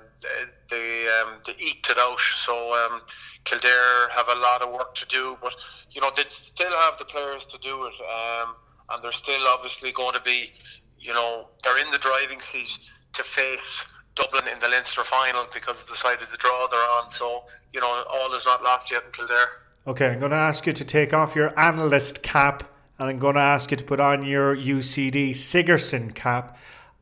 they 0.70 1.08
um, 1.20 1.34
they 1.46 1.52
eked 1.52 1.88
it 1.90 1.98
out. 1.98 2.18
So 2.44 2.74
um, 2.74 3.00
Kildare 3.44 4.08
have 4.14 4.28
a 4.28 4.34
lot 4.34 4.62
of 4.62 4.72
work 4.72 4.94
to 4.96 5.06
do, 5.06 5.36
but 5.40 5.54
you 5.90 6.00
know 6.00 6.10
they 6.16 6.24
still 6.28 6.72
have 6.72 6.98
the 6.98 7.04
players 7.04 7.46
to 7.46 7.58
do 7.58 7.84
it, 7.84 7.94
um, 8.02 8.54
and 8.90 9.04
they're 9.04 9.12
still 9.12 9.46
obviously 9.46 9.92
going 9.92 10.14
to 10.14 10.22
be, 10.22 10.50
you 10.98 11.12
know, 11.12 11.48
they're 11.62 11.78
in 11.78 11.90
the 11.92 11.98
driving 11.98 12.40
seat 12.40 12.78
to 13.12 13.22
face 13.22 13.84
Dublin 14.16 14.48
in 14.52 14.58
the 14.60 14.68
Leinster 14.68 15.04
final 15.04 15.46
because 15.54 15.80
of 15.80 15.88
the 15.88 15.96
side 15.96 16.20
of 16.22 16.30
the 16.30 16.36
draw 16.38 16.66
they're 16.68 16.80
on. 16.80 17.12
So 17.12 17.44
you 17.72 17.80
know 17.80 18.04
all 18.10 18.34
is 18.34 18.44
not 18.44 18.62
lost 18.62 18.90
yet 18.90 19.04
until 19.06 19.28
there. 19.28 19.46
Okay, 19.86 20.08
I'm 20.08 20.18
going 20.18 20.32
to 20.32 20.36
ask 20.36 20.66
you 20.66 20.72
to 20.72 20.84
take 20.84 21.14
off 21.14 21.36
your 21.36 21.56
analyst 21.58 22.22
cap 22.22 22.64
and 22.98 23.08
I'm 23.08 23.18
going 23.18 23.34
to 23.34 23.40
ask 23.40 23.70
you 23.70 23.76
to 23.76 23.84
put 23.84 24.00
on 24.00 24.24
your 24.24 24.56
UCD 24.56 25.34
Sigerson 25.34 26.10
cap. 26.10 26.58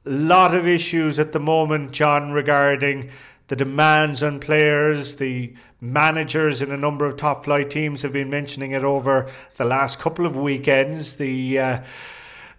A 0.06 0.10
lot 0.10 0.54
of 0.54 0.66
issues 0.66 1.18
at 1.18 1.32
the 1.32 1.40
moment, 1.40 1.92
John, 1.92 2.32
regarding 2.32 3.10
the 3.48 3.56
demands 3.56 4.22
on 4.22 4.40
players. 4.40 5.16
The 5.16 5.54
managers 5.80 6.62
in 6.62 6.72
a 6.72 6.76
number 6.76 7.06
of 7.06 7.16
top 7.16 7.44
flight 7.44 7.70
teams 7.70 8.02
have 8.02 8.12
been 8.12 8.30
mentioning 8.30 8.72
it 8.72 8.84
over 8.84 9.30
the 9.56 9.64
last 9.64 9.98
couple 9.98 10.26
of 10.26 10.36
weekends. 10.36 11.14
The 11.14 11.58
uh, 11.58 11.80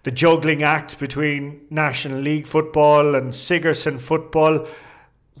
the 0.06 0.12
juggling 0.12 0.62
act 0.62 1.00
between 1.00 1.60
National 1.68 2.20
League 2.20 2.46
football 2.46 3.16
and 3.16 3.34
Sigerson 3.34 3.98
football. 3.98 4.64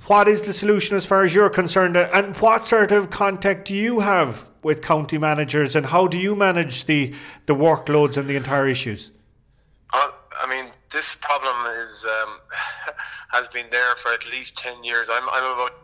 What 0.08 0.26
is 0.26 0.42
the 0.42 0.52
solution 0.52 0.96
as 0.96 1.06
far 1.06 1.22
as 1.22 1.32
you're 1.32 1.50
concerned, 1.50 1.96
and 1.96 2.36
what 2.38 2.64
sort 2.64 2.90
of 2.90 3.10
contact 3.10 3.68
do 3.68 3.76
you 3.76 4.00
have 4.00 4.44
with 4.64 4.82
county 4.82 5.18
managers, 5.18 5.76
and 5.76 5.86
how 5.86 6.08
do 6.08 6.18
you 6.18 6.34
manage 6.34 6.86
the 6.86 7.14
the 7.46 7.54
workloads 7.54 8.16
and 8.16 8.28
the 8.28 8.34
entire 8.34 8.66
issues? 8.66 9.12
Uh, 9.94 10.10
I 10.36 10.50
mean, 10.50 10.72
this 10.90 11.14
problem 11.14 11.56
is 11.84 12.02
um, 12.02 12.40
has 13.30 13.46
been 13.46 13.66
there 13.70 13.94
for 14.02 14.12
at 14.12 14.26
least 14.26 14.56
ten 14.56 14.82
years. 14.82 15.06
I'm 15.08 15.28
I'm 15.30 15.44
about 15.54 15.74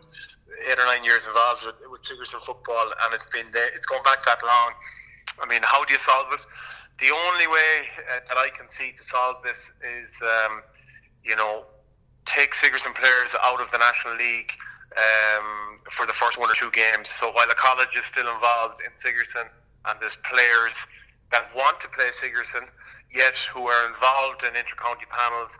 eight 0.69 0.77
or 0.77 0.85
nine 0.87 1.05
years 1.05 1.21
involved 1.25 1.65
with, 1.65 1.75
with 1.89 2.03
Sigerson 2.03 2.41
football, 2.45 2.91
and 3.05 3.13
it's 3.13 3.27
been 3.27 3.49
there. 3.53 3.69
It's 3.73 3.85
gone 3.85 4.03
back 4.03 4.25
that 4.25 4.43
long. 4.43 4.73
I 5.41 5.47
mean, 5.47 5.61
how 5.63 5.85
do 5.85 5.93
you 5.93 5.99
solve 5.99 6.27
it? 6.33 6.41
The 6.99 7.11
only 7.11 7.47
way 7.47 7.73
uh, 8.11 8.19
that 8.27 8.37
I 8.37 8.49
can 8.49 8.69
see 8.69 8.91
to 8.95 9.03
solve 9.03 9.37
this 9.43 9.71
is, 9.81 10.09
um, 10.21 10.61
you 11.23 11.35
know, 11.35 11.65
take 12.25 12.53
Sigerson 12.53 12.93
players 12.93 13.35
out 13.43 13.59
of 13.59 13.69
the 13.71 13.77
National 13.77 14.15
League 14.15 14.51
um, 14.95 15.77
for 15.91 16.05
the 16.05 16.13
first 16.13 16.37
one 16.37 16.49
or 16.49 16.53
two 16.53 16.71
games. 16.71 17.09
So 17.09 17.31
while 17.31 17.47
the 17.47 17.55
college 17.55 17.89
is 17.97 18.05
still 18.05 18.31
involved 18.31 18.79
in 18.85 18.95
Sigerson 18.95 19.47
and 19.85 19.99
there's 19.99 20.17
players 20.17 20.85
that 21.31 21.49
want 21.55 21.79
to 21.81 21.87
play 21.89 22.11
Sigerson, 22.11 22.63
yet 23.13 23.35
who 23.35 23.67
are 23.67 23.87
involved 23.87 24.43
in 24.43 24.55
inter-county 24.55 25.05
panels, 25.09 25.57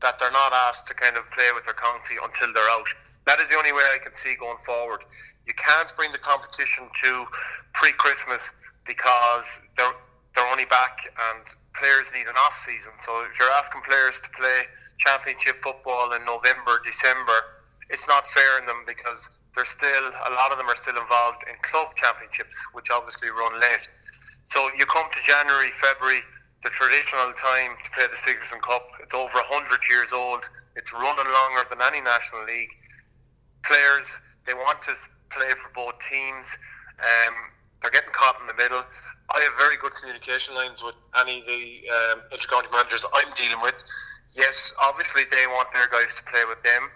that 0.00 0.18
they're 0.18 0.32
not 0.32 0.52
asked 0.52 0.86
to 0.88 0.94
kind 0.94 1.16
of 1.16 1.30
play 1.30 1.50
with 1.54 1.64
their 1.64 1.74
county 1.74 2.16
until 2.22 2.52
they're 2.52 2.70
out. 2.70 2.88
That 3.26 3.38
is 3.38 3.48
the 3.48 3.56
only 3.56 3.72
way 3.72 3.84
I 3.94 3.98
can 4.02 4.14
see 4.14 4.34
going 4.34 4.58
forward. 4.64 5.04
You 5.46 5.52
can't 5.54 5.94
bring 5.94 6.10
the 6.10 6.18
competition 6.18 6.88
to 7.04 7.26
pre-Christmas 7.74 8.50
because 8.86 9.60
they're 9.76 9.94
they're 10.34 10.46
only 10.46 10.66
back 10.66 11.10
and 11.30 11.42
players 11.74 12.06
need 12.14 12.26
an 12.26 12.36
off 12.46 12.56
season. 12.64 12.92
So 13.04 13.24
if 13.26 13.38
you're 13.38 13.50
asking 13.58 13.82
players 13.88 14.20
to 14.20 14.30
play 14.36 14.66
championship 14.98 15.62
football 15.62 16.12
in 16.12 16.24
November, 16.24 16.80
December, 16.84 17.62
it's 17.88 18.06
not 18.06 18.28
fair 18.28 18.58
in 18.60 18.66
them 18.66 18.84
because 18.86 19.28
they're 19.54 19.66
still 19.66 20.06
a 20.06 20.32
lot 20.38 20.52
of 20.52 20.58
them 20.58 20.68
are 20.70 20.76
still 20.76 20.96
involved 20.96 21.42
in 21.50 21.56
club 21.62 21.94
championships, 21.96 22.54
which 22.72 22.90
obviously 22.90 23.30
run 23.30 23.58
late. 23.60 23.88
So 24.46 24.70
you 24.78 24.86
come 24.86 25.06
to 25.10 25.20
January, 25.26 25.70
February, 25.82 26.22
the 26.62 26.70
traditional 26.70 27.32
time 27.34 27.74
to 27.82 27.88
play 27.90 28.06
the 28.06 28.16
Sigerson 28.16 28.60
Cup. 28.60 28.86
It's 29.02 29.14
over 29.14 29.42
hundred 29.50 29.80
years 29.90 30.12
old. 30.12 30.46
It's 30.76 30.92
running 30.92 31.26
longer 31.26 31.66
than 31.68 31.82
any 31.82 32.00
national 32.00 32.46
league. 32.46 32.70
Players 33.64 34.18
they 34.46 34.54
want 34.54 34.82
to 34.82 34.94
play 35.30 35.50
for 35.58 35.70
both 35.74 35.94
teams. 36.10 36.46
Um, 37.00 37.34
they're 37.82 37.90
getting 37.90 38.12
caught 38.12 38.36
in 38.40 38.46
the 38.46 38.54
middle. 38.54 38.84
I 39.30 39.40
have 39.40 39.54
very 39.58 39.76
good 39.76 39.94
communication 39.94 40.54
lines 40.54 40.82
with 40.82 40.94
any 41.18 41.40
of 41.40 41.46
the 41.46 41.64
um, 41.90 42.18
intercounty 42.32 42.70
managers 42.72 43.04
I'm 43.14 43.32
dealing 43.36 43.62
with. 43.62 43.74
Yes, 44.34 44.72
obviously 44.82 45.22
they 45.30 45.46
want 45.46 45.72
their 45.72 45.88
guys 45.88 46.14
to 46.16 46.22
play 46.24 46.44
with 46.48 46.62
them 46.62 46.90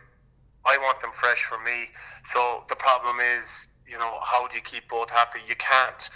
I 0.67 0.79
want 0.79 1.01
them 1.01 1.11
fresh 1.13 1.45
for 1.45 1.59
me. 1.63 1.91
So 2.25 2.65
the 2.69 2.77
problem 2.77 3.17
is, 3.21 3.45
you 3.87 3.99
know, 3.99 4.19
how 4.23 4.49
do 4.49 4.57
you 4.57 4.63
keep 4.63 4.89
both 4.89 5.11
happy? 5.11 5.41
You 5.47 5.55
can't. 5.57 6.09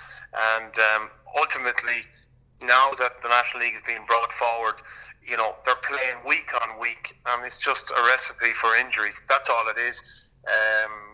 And 0.56 0.72
um, 0.78 1.10
ultimately, 1.36 2.08
now 2.62 2.92
that 2.98 3.22
the 3.22 3.28
National 3.28 3.62
League 3.62 3.74
is 3.74 3.82
being 3.86 4.04
brought 4.06 4.32
forward, 4.32 4.76
you 5.22 5.36
know, 5.36 5.54
they're 5.66 5.76
playing 5.76 6.16
week 6.26 6.48
on 6.62 6.80
week, 6.80 7.16
and 7.26 7.44
it's 7.44 7.58
just 7.58 7.90
a 7.90 8.02
recipe 8.08 8.52
for 8.54 8.74
injuries. 8.76 9.22
That's 9.28 9.50
all 9.50 9.64
it 9.68 9.78
is. 9.78 10.00
Um, 10.46 11.07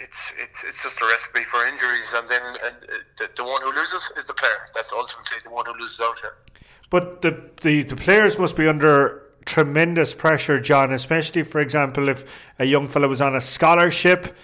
it's 0.00 0.34
it's 0.38 0.64
it's 0.64 0.82
just 0.82 1.00
a 1.00 1.06
recipe 1.06 1.44
for 1.44 1.66
injuries, 1.66 2.14
and 2.16 2.28
then 2.28 2.42
and 2.42 2.76
uh, 2.84 2.94
the, 3.18 3.30
the 3.36 3.44
one 3.44 3.62
who 3.62 3.72
loses 3.72 4.10
is 4.16 4.24
the 4.24 4.34
player. 4.34 4.68
That's 4.74 4.92
ultimately 4.92 5.38
the 5.42 5.50
one 5.50 5.66
who 5.66 5.74
loses 5.80 6.00
out 6.00 6.18
here. 6.20 6.34
But 6.90 7.22
the, 7.22 7.50
the, 7.62 7.84
the 7.84 7.94
players 7.94 8.36
must 8.36 8.56
be 8.56 8.66
under 8.66 9.22
tremendous 9.46 10.12
pressure, 10.12 10.60
John, 10.60 10.92
especially, 10.92 11.44
for 11.44 11.60
example, 11.60 12.08
if 12.08 12.24
a 12.58 12.64
young 12.64 12.88
fellow 12.88 13.06
was 13.06 13.22
on 13.22 13.36
a 13.36 13.40
scholarship, 13.40 14.36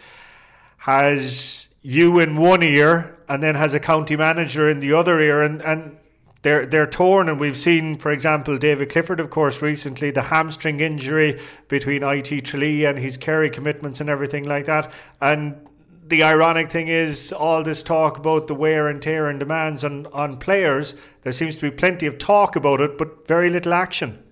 has 0.78 1.68
you 1.82 2.20
in 2.20 2.36
one 2.36 2.62
ear, 2.62 3.16
and 3.28 3.42
then 3.42 3.56
has 3.56 3.74
a 3.74 3.80
county 3.80 4.16
manager 4.16 4.70
in 4.70 4.78
the 4.78 4.92
other 4.92 5.20
ear, 5.20 5.42
and, 5.42 5.60
and 5.62 5.96
they're 6.42 6.66
they're 6.66 6.86
torn. 6.86 7.28
And 7.28 7.40
we've 7.40 7.58
seen, 7.58 7.98
for 7.98 8.10
example, 8.10 8.58
David 8.58 8.90
Clifford, 8.90 9.20
of 9.20 9.30
course, 9.30 9.62
recently 9.62 10.10
the 10.10 10.22
hamstring 10.22 10.80
injury 10.80 11.40
between 11.68 12.02
IT 12.02 12.44
Tralee 12.44 12.84
and 12.84 12.98
his 12.98 13.16
Kerry 13.16 13.50
commitments 13.50 14.00
and 14.00 14.08
everything 14.08 14.44
like 14.44 14.66
that. 14.66 14.90
And 15.20 15.66
the 16.08 16.22
ironic 16.22 16.70
thing 16.70 16.88
is, 16.88 17.32
all 17.32 17.62
this 17.62 17.82
talk 17.82 18.16
about 18.16 18.46
the 18.46 18.54
wear 18.54 18.88
and 18.88 19.02
tear 19.02 19.28
and 19.28 19.40
demands 19.40 19.82
on, 19.82 20.06
on 20.12 20.38
players, 20.38 20.94
there 21.22 21.32
seems 21.32 21.56
to 21.56 21.62
be 21.62 21.76
plenty 21.76 22.06
of 22.06 22.18
talk 22.18 22.54
about 22.54 22.80
it, 22.80 22.96
but 22.96 23.26
very 23.26 23.50
little 23.50 23.74
action. 23.74 24.22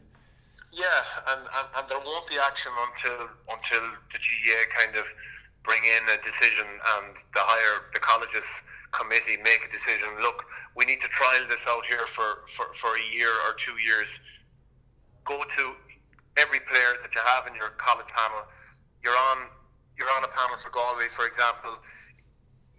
Yeah, 0.73 0.87
and, 1.29 1.40
and, 1.40 1.69
and 1.77 1.88
there 1.88 1.99
won't 1.99 2.29
be 2.29 2.37
action 2.38 2.73
until 2.88 3.29
until 3.51 3.81
the 4.12 4.19
GAA 4.19 4.81
kind 4.81 4.97
of 4.97 5.05
bring 5.62 5.83
in 5.85 6.19
a 6.19 6.23
decision 6.23 6.67
and 6.67 7.17
the 7.33 7.40
higher 7.40 7.83
the 7.93 7.99
colleges 8.01 8.45
committee 8.95 9.37
make 9.43 9.61
a 9.67 9.71
decision. 9.71 10.09
Look, 10.23 10.47
we 10.77 10.87
need 10.87 11.01
to 11.03 11.09
trial 11.09 11.43
this 11.51 11.67
out 11.67 11.85
here 11.87 12.07
for, 12.07 12.47
for, 12.57 12.73
for 12.75 12.97
a 12.97 13.05
year 13.15 13.31
or 13.47 13.55
two 13.59 13.75
years. 13.83 14.21
Go 15.25 15.43
to 15.43 15.65
every 16.39 16.61
player 16.61 16.95
that 17.03 17.15
you 17.15 17.21
have 17.27 17.47
in 17.47 17.55
your 17.55 17.75
college 17.77 18.09
panel. 18.15 18.47
You're 19.03 19.19
on 19.35 19.51
you're 19.97 20.11
on 20.11 20.25
a 20.25 20.33
panel 20.35 20.59
for 20.59 20.71
Galway, 20.71 21.07
for 21.15 21.27
example. 21.27 21.79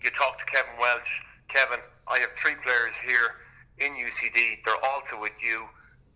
You 0.04 0.10
talk 0.12 0.38
to 0.40 0.46
Kevin 0.46 0.76
Walsh. 0.80 1.08
Kevin, 1.48 1.80
I 2.12 2.20
have 2.20 2.32
three 2.36 2.56
players 2.60 2.94
here 3.00 3.40
in 3.80 3.96
UCD. 3.96 4.60
They're 4.66 4.84
also 4.84 5.20
with 5.20 5.40
you. 5.40 5.64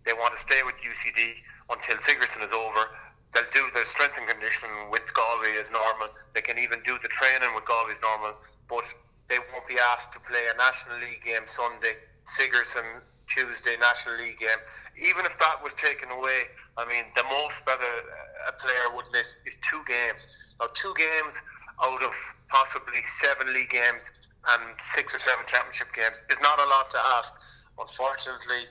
They 0.04 0.12
want 0.12 0.34
to 0.34 0.40
stay 0.40 0.60
with 0.64 0.76
UCD 0.84 1.40
until 1.70 1.96
Sigerson 2.02 2.42
is 2.42 2.52
over. 2.52 2.92
they'll 3.32 3.48
do 3.54 3.64
their 3.72 3.86
strength 3.86 4.18
and 4.18 4.28
conditioning 4.28 4.90
with 4.90 5.08
Galway 5.14 5.56
as 5.56 5.70
normal. 5.70 6.08
They 6.34 6.42
can 6.42 6.58
even 6.58 6.82
do 6.84 6.98
the 7.00 7.08
training 7.08 7.54
with 7.54 7.64
Galway 7.64 7.92
as 7.92 8.02
normal, 8.02 8.34
but 8.68 8.84
they 9.30 9.38
won't 9.54 9.64
be 9.70 9.78
asked 9.94 10.12
to 10.12 10.20
play 10.26 10.42
a 10.50 10.56
National 10.58 10.98
League 10.98 11.22
game 11.22 11.46
Sunday, 11.46 11.94
Sigerson 12.26 13.00
Tuesday 13.30 13.78
National 13.78 14.18
League 14.18 14.42
game. 14.42 14.58
Even 14.98 15.22
if 15.24 15.38
that 15.38 15.62
was 15.62 15.72
taken 15.78 16.10
away, 16.10 16.50
I 16.76 16.82
mean, 16.84 17.06
the 17.14 17.22
most 17.30 17.64
that 17.64 17.78
a, 17.78 18.52
player 18.58 18.90
would 18.92 19.06
miss 19.14 19.38
is 19.46 19.56
two 19.62 19.80
games. 19.86 20.26
Now, 20.58 20.66
two 20.74 20.92
games 20.98 21.38
out 21.80 22.02
of 22.02 22.12
possibly 22.50 23.00
seven 23.22 23.54
league 23.54 23.70
games 23.70 24.02
and 24.50 24.62
six 24.82 25.14
or 25.14 25.22
seven 25.22 25.46
championship 25.46 25.94
games 25.94 26.20
is 26.28 26.36
not 26.42 26.58
a 26.58 26.66
lot 26.66 26.90
to 26.90 26.98
ask. 27.16 27.32
Unfortunately, 27.78 28.66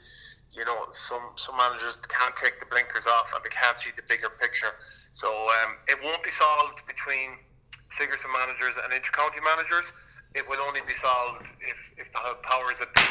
you 0.51 0.67
know, 0.67 0.91
some 0.91 1.33
some 1.39 1.55
managers 1.55 1.97
can't 2.11 2.35
take 2.35 2.59
the 2.59 2.67
blinkers 2.67 3.07
off 3.07 3.31
and 3.33 3.41
they 3.41 3.53
can't 3.55 3.79
see 3.79 3.95
the 3.95 4.03
bigger 4.11 4.29
picture. 4.29 4.75
So 5.15 5.31
um, 5.63 5.79
it 5.87 5.97
won't 6.03 6.21
be 6.21 6.35
solved 6.35 6.83
between 6.85 7.39
Sigerson 7.89 8.29
managers 8.35 8.75
and 8.77 8.91
intercounty 8.91 9.39
managers 9.41 9.89
it 10.35 10.45
will 10.47 10.61
only 10.61 10.81
be 10.85 10.93
solved 10.93 11.49
if, 11.61 11.79
if 11.97 12.11
the 12.13 12.21
powers 12.45 12.77
that 12.77 12.93
be, 12.93 13.09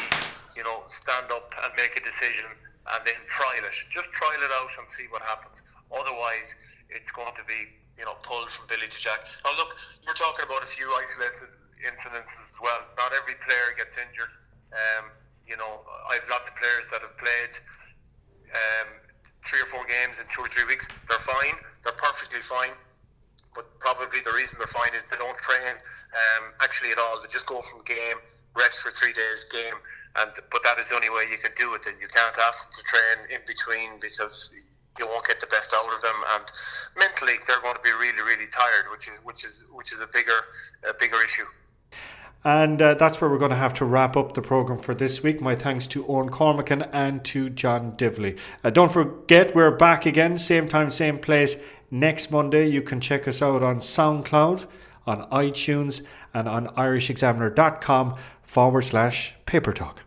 you 0.54 0.62
know, 0.62 0.86
stand 0.86 1.30
up 1.34 1.50
and 1.64 1.72
make 1.74 1.98
a 1.98 2.02
decision 2.02 2.46
and 2.94 3.00
then 3.04 3.18
trial 3.26 3.58
it. 3.58 3.74
Just 3.90 4.08
trial 4.14 4.38
it 4.38 4.52
out 4.54 4.70
and 4.78 4.86
see 4.94 5.10
what 5.10 5.22
happens. 5.22 5.58
Otherwise, 5.90 6.54
it's 6.88 7.10
going 7.10 7.34
to 7.34 7.44
be, 7.44 7.68
you 7.98 8.06
know, 8.06 8.14
pulled 8.22 8.48
from 8.54 8.70
Billy 8.70 8.86
to 8.86 8.98
Jack. 9.02 9.26
Now, 9.44 9.56
look, 9.58 9.74
you're 10.06 10.16
talking 10.16 10.46
about 10.46 10.62
a 10.62 10.70
few 10.70 10.86
isolated 10.94 11.52
incidents 11.82 12.32
as 12.38 12.54
well. 12.62 12.86
Not 12.96 13.10
every 13.12 13.34
player 13.42 13.74
gets 13.74 13.98
injured. 13.98 14.30
Um, 14.70 15.10
you 15.42 15.56
know, 15.58 15.82
I've 16.06 16.24
lots 16.30 16.46
of 16.46 16.54
players 16.54 16.86
that 16.92 17.02
have 17.02 17.16
played 17.18 17.52
um, 18.54 18.88
three 19.42 19.60
or 19.64 19.68
four 19.72 19.84
games 19.90 20.20
in 20.20 20.26
two 20.30 20.44
or 20.44 20.50
three 20.52 20.64
weeks. 20.70 20.86
They're 21.08 21.24
fine. 21.24 21.56
They're 21.82 21.98
perfectly 21.98 22.44
fine. 22.46 22.76
But 23.56 23.66
probably 23.80 24.20
the 24.20 24.32
reason 24.32 24.60
they're 24.60 24.70
fine 24.70 24.92
is 24.94 25.02
they 25.10 25.18
don't 25.18 25.38
train 25.40 25.76
um, 26.14 26.52
actually 26.60 26.90
at 26.90 26.98
all. 26.98 27.20
They 27.20 27.28
just 27.28 27.46
go 27.46 27.62
from 27.62 27.84
game, 27.84 28.18
rest 28.56 28.80
for 28.80 28.90
three 28.90 29.12
days, 29.12 29.44
game, 29.44 29.74
and 30.16 30.30
but 30.50 30.62
that 30.62 30.78
is 30.78 30.88
the 30.88 30.96
only 30.96 31.10
way 31.10 31.26
you 31.30 31.38
can 31.38 31.52
do 31.58 31.74
it. 31.74 31.86
And 31.86 31.96
you 32.00 32.08
can't 32.08 32.36
ask 32.38 32.64
them 32.64 32.72
to 32.74 32.82
train 32.88 33.38
in 33.38 33.40
between 33.46 34.00
because 34.00 34.52
you 34.98 35.06
won't 35.06 35.26
get 35.26 35.40
the 35.40 35.46
best 35.46 35.72
out 35.74 35.92
of 35.94 36.02
them. 36.02 36.16
And 36.34 36.44
mentally, 36.96 37.34
they're 37.46 37.60
going 37.60 37.76
to 37.76 37.82
be 37.82 37.92
really, 37.92 38.22
really 38.22 38.50
tired, 38.50 38.90
which 38.90 39.08
is 39.08 39.14
which 39.22 39.44
is 39.44 39.64
which 39.72 39.92
is 39.92 40.00
a 40.00 40.06
bigger 40.06 40.40
a 40.88 40.94
bigger 40.94 41.22
issue. 41.24 41.44
And 42.44 42.80
uh, 42.80 42.94
that's 42.94 43.20
where 43.20 43.28
we're 43.28 43.38
going 43.38 43.50
to 43.50 43.56
have 43.56 43.74
to 43.74 43.84
wrap 43.84 44.16
up 44.16 44.34
the 44.34 44.42
programme 44.42 44.80
for 44.80 44.94
this 44.94 45.22
week. 45.24 45.40
My 45.40 45.56
thanks 45.56 45.88
to 45.88 46.06
Owen 46.06 46.28
Cormican 46.28 46.82
and 46.92 47.24
to 47.26 47.50
John 47.50 47.96
Divilly. 47.96 48.38
Uh, 48.62 48.70
don't 48.70 48.92
forget, 48.92 49.56
we're 49.56 49.72
back 49.72 50.06
again, 50.06 50.38
same 50.38 50.68
time, 50.68 50.92
same 50.92 51.18
place, 51.18 51.56
next 51.90 52.30
Monday. 52.30 52.68
You 52.68 52.80
can 52.80 53.00
check 53.00 53.26
us 53.26 53.42
out 53.42 53.64
on 53.64 53.78
SoundCloud 53.78 54.68
on 55.08 55.28
iTunes 55.30 56.02
and 56.34 56.46
on 56.48 56.68
irishexaminer.com 56.68 58.16
forward 58.42 58.82
slash 58.82 59.34
paper 59.46 59.72
talk. 59.72 60.02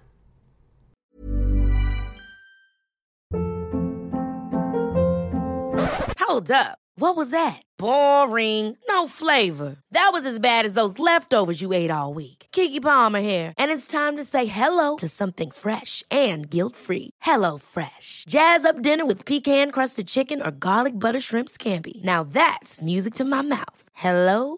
Hold 6.20 6.52
up. 6.52 6.78
What 6.96 7.16
was 7.16 7.32
that? 7.32 7.62
Boring. 7.78 8.78
No 8.88 9.08
flavor. 9.08 9.78
That 9.92 10.12
was 10.14 10.26
as 10.26 10.40
bad 10.40 10.66
as 10.66 10.76
those 10.76 11.00
leftovers 11.00 11.62
you 11.62 11.74
ate 11.74 11.90
all 11.92 12.14
week. 12.14 12.48
Keke 12.52 12.82
Palmer 12.82 13.22
here, 13.22 13.54
and 13.58 13.72
it's 13.72 13.88
time 13.88 14.18
to 14.18 14.24
say 14.24 14.46
hello 14.46 14.98
to 14.98 15.08
something 15.08 15.52
fresh 15.52 16.04
and 16.12 16.50
guilt-free. 16.50 17.10
Hello 17.22 17.58
Fresh. 17.58 18.26
Jazz 18.28 18.66
up 18.66 18.82
dinner 18.82 19.06
with 19.06 19.26
pecan-crusted 19.26 20.08
chicken 20.08 20.42
or 20.42 20.52
garlic 20.52 21.00
butter 21.00 21.20
shrimp 21.20 21.50
scampi. 21.50 22.04
Now 22.04 22.24
that's 22.24 22.82
music 22.82 23.14
to 23.16 23.26
my 23.26 23.42
mouth. 23.42 23.84
Hello 23.94 24.58